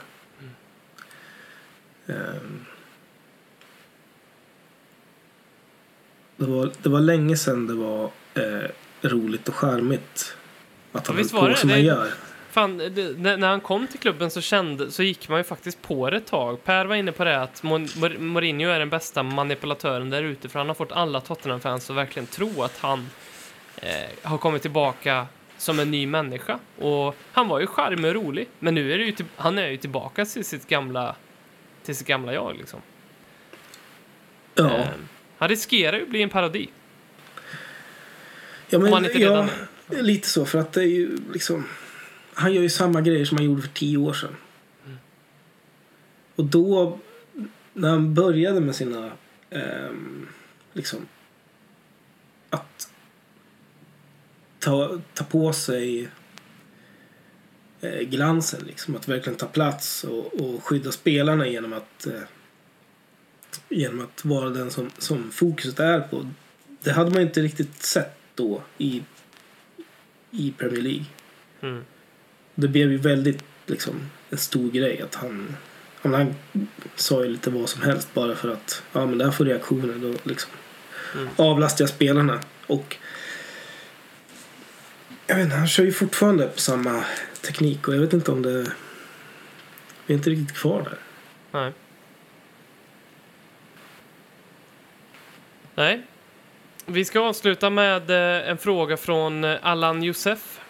[2.06, 2.64] Ehm.
[6.36, 8.04] Det var, det var länge sedan det var
[8.34, 8.70] eh,
[9.02, 10.36] roligt och charmigt
[10.92, 11.56] att han Ja, visst höll var på det.
[11.60, 12.08] som Det- han gör.
[12.50, 15.82] Fan, det, när, när han kom till klubben så, kände, så gick man ju faktiskt
[15.82, 16.64] på det ett tag.
[16.64, 17.62] Per var inne på det att
[18.18, 22.26] Mourinho är den bästa manipulatören där ute för han har fått alla Tottenham-fans att verkligen
[22.26, 23.08] tro att han
[23.76, 23.90] eh,
[24.22, 25.26] har kommit tillbaka
[25.61, 26.58] som en ny människa.
[26.78, 29.68] Och han var ju charmig och rolig, men nu är det ju till, han är
[29.68, 31.16] ju tillbaka till sitt gamla,
[31.82, 32.80] till sitt gamla jag liksom.
[34.54, 34.76] Ja.
[34.76, 34.86] Eh,
[35.38, 36.68] han riskerar ju att bli en parodi.
[38.68, 39.48] Ja, men, han inte redan
[39.90, 40.44] ja, lite så.
[40.44, 41.64] För att det är ju liksom...
[42.34, 44.36] Han gör ju samma grejer som han gjorde för tio år sedan.
[46.36, 46.98] Och då,
[47.72, 49.11] när han började med sina...
[49.50, 50.28] ehm,
[50.72, 51.06] liksom...
[52.50, 52.89] Att
[54.61, 56.08] ta, ta på sig
[57.80, 58.96] eh, glansen, liksom.
[58.96, 62.06] Att verkligen ta plats och, och skydda spelarna genom att...
[62.06, 62.22] Eh,
[63.68, 66.30] genom att vara den som, som fokuset är på.
[66.82, 69.02] Det hade man inte riktigt sett då i,
[70.30, 71.04] i Premier League.
[71.61, 71.84] Mm.
[72.54, 73.94] Det blev ju väldigt liksom
[74.30, 75.56] en stor grej att han,
[76.02, 76.34] men han
[76.96, 80.14] sa ju lite vad som helst bara för att ja men där får reaktioner då
[80.22, 80.50] liksom
[81.14, 81.28] Mm.
[81.36, 82.96] avlastar jag spelarna och
[85.30, 87.04] jag vet inte, han kör ju fortfarande på samma
[87.42, 88.72] teknik och jag vet inte om det
[90.06, 90.98] vi är inte riktigt kvar där.
[91.50, 91.72] Nej.
[95.74, 96.02] Nej.
[96.86, 100.60] Vi ska avsluta med eh, en fråga från eh, Allan Josef.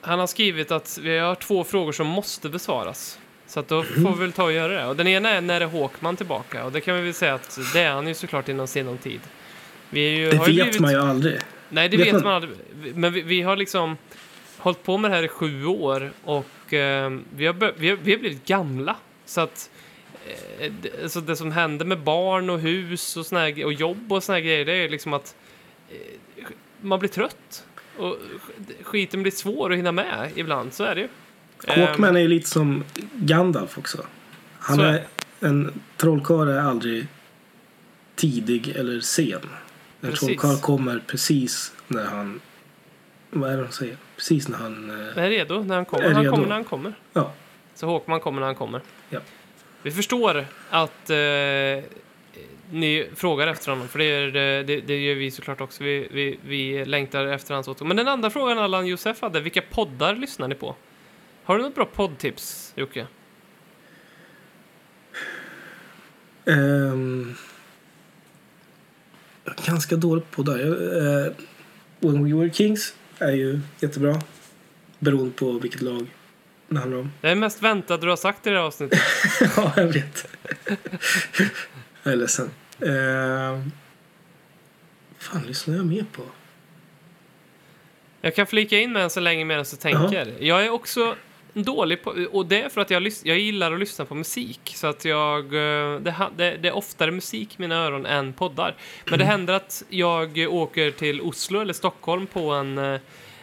[0.00, 3.18] Han har skrivit att vi har två frågor som måste besvaras.
[3.46, 4.86] Så att då får vi väl ta och göra det.
[4.86, 6.64] Och den ena är när är Håkman tillbaka?
[6.64, 9.20] Och det kan vi väl säga att det är han ju såklart inom sinom tid.
[9.90, 10.80] Vi ju, Det har vet blivit...
[10.80, 11.40] man ju aldrig.
[11.68, 12.52] Nej, det Vet vet, man- aldrig.
[12.94, 13.96] Men vi, vi har liksom
[14.58, 18.10] hållit på med det här i sju år och eh, vi, har vi, har, vi
[18.12, 18.96] har blivit gamla.
[19.26, 19.70] Så att
[20.58, 24.12] eh, det, alltså det som händer med barn och hus och, såna här, och jobb
[24.12, 25.34] och såna här grejer, det är liksom att
[25.90, 25.96] eh,
[26.80, 27.64] man blir trött.
[27.96, 31.08] Och sk- skiten blir svår att hinna med ibland, så är det ju.
[31.66, 34.06] Hawkman Ehm, är ju lite som Gandalf också.
[34.58, 35.04] Han Så är är,
[35.40, 37.06] en trollkarl är aldrig
[38.16, 39.40] tidig eller sen.
[40.00, 40.18] En Precis.
[40.20, 42.40] trollkarl kommer precis när han...
[43.30, 43.96] Vad är det de säger?
[44.16, 44.90] Precis när han...
[45.16, 46.04] eh, är redo när han kommer.
[46.04, 46.34] Är Han redo.
[46.34, 46.92] kommer när han kommer.
[47.12, 47.32] Ja.
[47.74, 48.80] Så Håkman kommer när han kommer.
[49.10, 49.20] Ja.
[49.82, 51.16] Vi förstår att eh,
[52.70, 55.84] ni frågar efter honom, för det, är, eh, det, det gör vi såklart också.
[55.84, 57.88] Vi, vi, vi längtar efter hans återkomst.
[57.88, 60.74] Men den andra frågan Allan Josef hade, vilka poddar lyssnar ni på?
[61.44, 63.06] Har du något bra poddtips, Jocke?
[66.44, 67.34] jag är
[69.66, 70.44] ganska dålig på.
[70.46, 71.32] Jag, eh,
[72.00, 74.20] When We Were Kings är ju jättebra.
[74.98, 76.06] Beroende på vilket lag
[76.68, 77.12] det handlar om.
[77.20, 79.00] Det är mest väntat du har sagt i det här avsnittet.
[79.56, 80.28] ja, jag vet.
[82.02, 82.50] jag är ledsen.
[82.82, 83.66] Uh,
[85.18, 86.22] fan lyssnar jag mer på?
[88.20, 90.34] Jag kan flika in med en så länge medan du tänker.
[90.40, 91.16] Jag är också
[91.52, 94.72] dålig på, och det är för att jag, jag gillar att lyssna på musik.
[94.74, 98.74] Så att jag, eh, det, det, det är oftare musik i mina öron än poddar.
[99.04, 103.00] Men det händer att jag åker till Oslo eller Stockholm på en eh,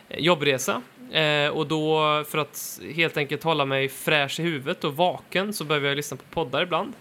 [0.09, 0.81] jobbresa.
[1.11, 5.63] Eh, och då, för att helt enkelt hålla mig fräsch i huvudet och vaken, så
[5.63, 6.93] behöver jag lyssna på poddar ibland.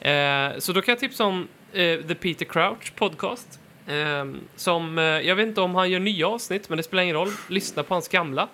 [0.00, 3.60] Eh, så då kan jag tipsa om eh, The Peter Crouch podcast.
[3.86, 4.24] Eh,
[4.56, 7.30] som, jag vet inte om han gör nya avsnitt, men det spelar ingen roll.
[7.48, 8.48] Lyssna på hans gamla.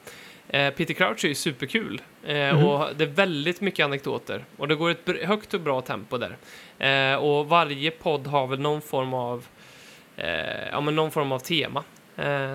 [0.55, 2.03] Eh, Peter Crouch är ju superkul.
[2.25, 4.45] Eh, Och det är väldigt mycket anekdoter.
[4.57, 6.37] Och det går ett högt och bra tempo där.
[6.79, 9.47] Eh, och varje podd har väl någon form av,
[10.71, 11.85] ja, men någon form av tema.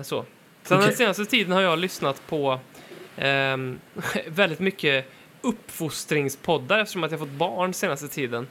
[0.02, 0.24] Så.
[0.62, 0.96] Sen den Okej.
[0.96, 2.58] senaste tiden har jag lyssnat på
[3.16, 3.80] ehm,
[4.26, 5.06] väldigt mycket
[5.40, 8.46] uppfostringspoddar eftersom att jag fått barn senaste tiden.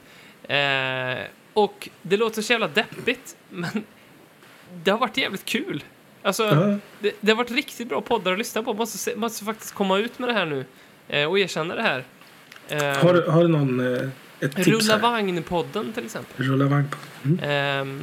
[1.52, 3.84] Och det låter så jävla deppigt, men
[4.84, 5.84] det har varit jävligt kul.
[6.22, 6.78] Alltså, Ja.
[7.00, 8.74] det, det har varit riktigt bra poddar att lyssna på.
[8.74, 10.64] Måste, se- måste faktiskt komma ut med det här nu
[11.08, 12.04] eh, och erkänna det här.
[12.68, 13.94] Eh, Har, har du någon...
[13.94, 14.08] eh,
[14.40, 15.00] ett tips Rulla här?
[15.02, 16.46] vagn-podden till exempel.
[16.46, 16.88] Rulla vagn.
[17.24, 17.38] Mm.
[17.42, 18.02] Ehm,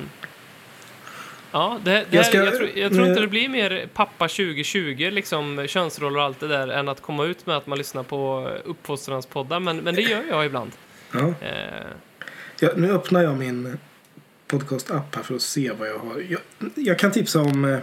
[1.52, 3.90] ja, det, det Jag här, ska- jag, tror, jag tror inte eh, det blir mer
[3.94, 7.78] pappa 2020, liksom könsroller och allt det där, än att komma ut med att man
[7.78, 10.72] lyssnar på uppfostranspoddar, men, men det gör jag ibland.
[11.12, 11.34] Ja.
[11.42, 11.88] Eh,
[12.60, 13.78] Ja, nu öppnar jag min
[14.48, 16.24] podcast-app här för att se vad jag har.
[16.30, 16.40] Jag,
[16.76, 17.80] jag kan tipsa om...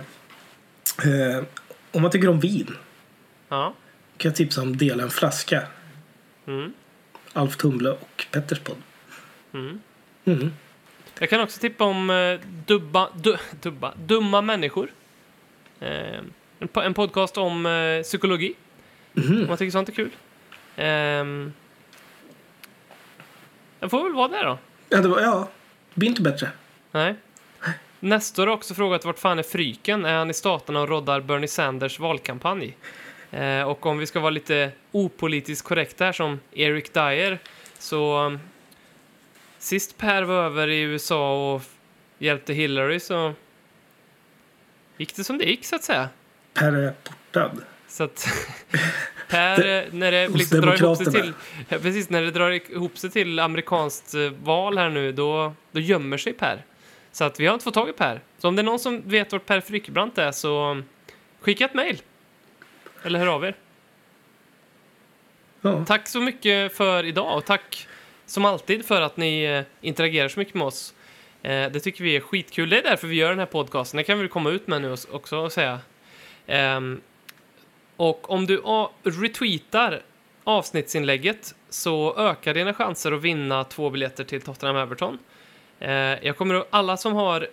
[1.03, 1.45] Eh, eh,
[1.93, 2.77] om man tycker om vin
[3.49, 3.75] ja.
[4.17, 5.63] kan jag tipsa om Dela en flaska.
[6.47, 6.73] Mm.
[7.33, 8.77] Alf Tumble och Petters podd.
[9.53, 9.81] Mm.
[10.25, 10.53] Mm.
[11.19, 14.89] Jag kan också tippa om eh, dubba, du, dubba, Dumma människor.
[15.81, 16.19] Eh,
[16.59, 18.55] en, po- en podcast om eh, psykologi.
[19.13, 19.41] Mhm.
[19.43, 20.11] Om man tycker sånt är kul.
[20.77, 21.53] Ehm,
[23.81, 24.59] jag får väl vara där då.
[24.89, 25.49] Ja, det var, ja,
[25.95, 26.49] det blir inte bättre.
[26.93, 27.15] Nej.
[28.05, 30.05] Nestor har också frågat vart fan är Fryken?
[30.05, 32.77] Är han i staterna och roddar Bernie Sanders valkampanj?
[33.31, 37.39] Eh, och om vi ska vara lite opolitiskt korrekta här som Eric Dyer
[37.79, 38.41] så um,
[39.59, 41.63] sist Per var över i USA och
[42.19, 43.35] hjälpte Hillary så
[44.97, 46.09] gick det som det gick så att säga.
[46.55, 47.65] Per är portad.
[47.89, 48.29] Så att
[49.29, 51.33] Per, när det liksom drar ihop sig till,
[51.69, 56.19] precis, när det drar ihop sig till amerikanskt eh, val här nu, då, då gömmer
[56.19, 56.65] sig Per.
[57.15, 58.21] Så att vi har inte fått tag i Per.
[58.39, 60.83] Så om det är någon som vet vart Per Frykebrant är så
[61.41, 62.03] skicka ett mejl.
[63.03, 63.55] Eller hör av er.
[65.61, 65.85] Ja.
[65.85, 67.89] Tack så mycket för idag och tack
[68.27, 70.95] som alltid för att ni eh, interagerar så mycket med oss.
[71.43, 72.69] Eh, det tycker vi är skitkul.
[72.69, 73.99] Det är därför vi gör den här podcasten.
[73.99, 75.81] Det kan vi komma ut med nu också och säga.
[76.47, 77.01] Ehm,
[77.97, 78.63] och om du
[79.03, 80.03] retweetar
[80.45, 85.19] avsnittsinlägget så ökar dina chanser att vinna två biljetter till Tottenham Everton.
[85.81, 85.91] Eh,
[86.27, 87.49] jag kommer att, alla som har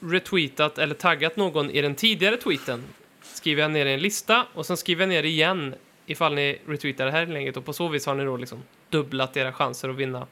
[0.00, 2.84] retweetat eller taggat någon i den tidigare tweeten
[3.22, 5.74] skriver jag ner i en lista och sen skriver jag ner igen
[6.06, 9.36] ifall ni retweetar det här inlägget och på så vis har ni då liksom dubblat
[9.36, 10.26] era chanser att vinna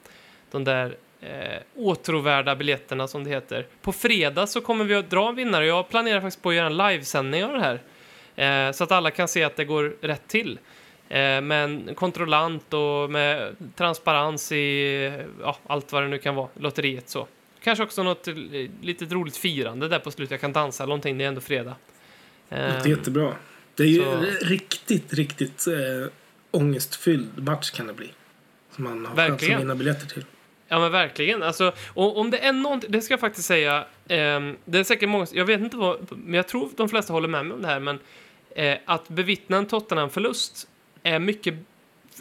[0.51, 3.66] de där eh, åtråvärda biljetterna som det heter.
[3.82, 5.66] På fredag så kommer vi att dra en vinnare.
[5.66, 7.80] Jag planerar faktiskt på att göra en livesändning av det här.
[8.36, 10.59] Eh, så att alla kan se att det går rätt till.
[11.11, 16.48] Eh, med en kontrollant och med transparens i ja, allt vad det nu kan vara,
[16.58, 17.26] lotteriet så.
[17.62, 18.34] Kanske också något eh,
[18.82, 20.30] litet roligt firande där på slutet.
[20.30, 21.74] Jag kan dansa någonting, det är ändå fredag.
[22.48, 23.32] Det Eh, är jättebra.
[23.74, 25.74] Det är ju så- riktigt, riktigt äh,
[26.50, 28.11] ångestfylld match kan det bli.
[28.74, 29.56] Som man har chans Verkligen.
[29.56, 30.24] att vinna biljetter till.
[30.68, 31.42] Ja men verkligen.
[31.42, 35.08] Alltså, och om det är någonting, det ska jag faktiskt säga, ehm, det är säkert
[35.08, 37.68] många, jag vet inte vad, men jag tror de flesta håller med mig om det
[37.68, 37.98] här, men
[38.56, 40.68] eh, att bevittna en Tottenham-förlust
[41.03, 41.55] är mycket,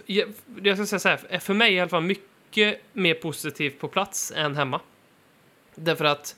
[0.05, 0.29] jag,
[0.63, 3.79] jag ska säga så här, är för mig i alla fall mycket, mycket mer positivt
[3.79, 4.81] på plats än hemma.
[5.75, 6.35] Därför att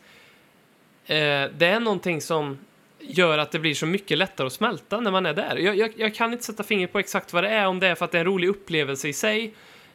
[1.05, 1.15] eh,
[1.57, 2.57] det är någonting som
[2.99, 5.55] gör att det blir så mycket lättare att smälta när man är där.
[5.55, 7.95] Jag, jag, jag kan inte sätta fingret på exakt vad det är, om det är
[7.95, 9.53] för att det är en rolig upplevelse i sig,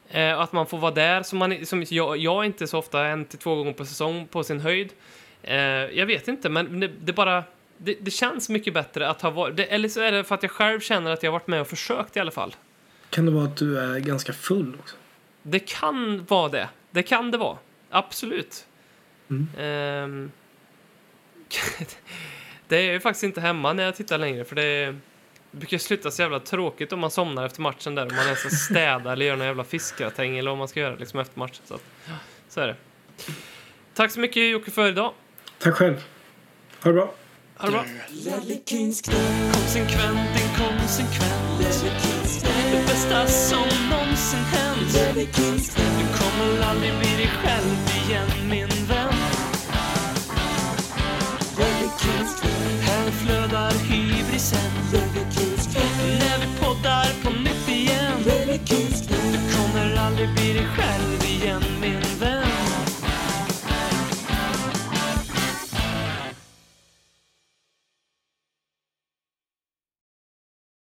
[0.08, 3.24] eh, att man får vara där, som, man, som jag, jag inte så ofta, en
[3.24, 4.92] till två gånger på säsong på sin höjd.
[5.42, 5.56] Eh,
[5.98, 7.44] jag vet inte, men det, det bara...
[7.78, 9.56] Det, det känns mycket bättre att ha varit...
[9.56, 11.60] Det, eller så är det för att jag själv känner att jag har varit med
[11.60, 12.56] och försökt i alla fall.
[13.10, 14.96] Kan det vara att du är ganska full också?
[15.42, 16.68] Det kan vara det.
[16.90, 17.58] Det kan det vara.
[17.90, 18.66] Absolut.
[19.30, 19.48] Mm.
[19.58, 20.30] Ehm,
[22.68, 24.86] det är ju faktiskt inte hemma när jag tittar längre för det, är,
[25.50, 28.02] det brukar sluta så jävla tråkigt om man somnar efter matchen där.
[28.02, 30.96] Om man ens ska städa eller göra någon jävla fiskgratäng eller vad man ska göra
[30.96, 31.62] liksom efter matchen.
[31.64, 31.84] Så, att,
[32.48, 32.76] så är det.
[33.94, 35.12] Tack så mycket Jocke för idag.
[35.58, 36.04] Tack själv.
[36.82, 37.14] Ha det bra.
[37.58, 37.84] Ha det bra.
[38.66, 39.02] Kings
[39.52, 41.74] Konsekvent, inkonsekvent.
[42.02, 45.36] Kings Det bästa som någonsin hänt.
[45.36, 49.14] Kings Du kommer aldrig bli dig själv igen min vän.
[52.00, 52.42] Kings
[52.80, 54.70] Här flödar hybrisen.
[55.30, 55.68] Kings
[56.18, 58.58] När vi poddar på nytt igen.
[58.64, 62.45] Kings Du kommer aldrig bli dig själv igen, min vän.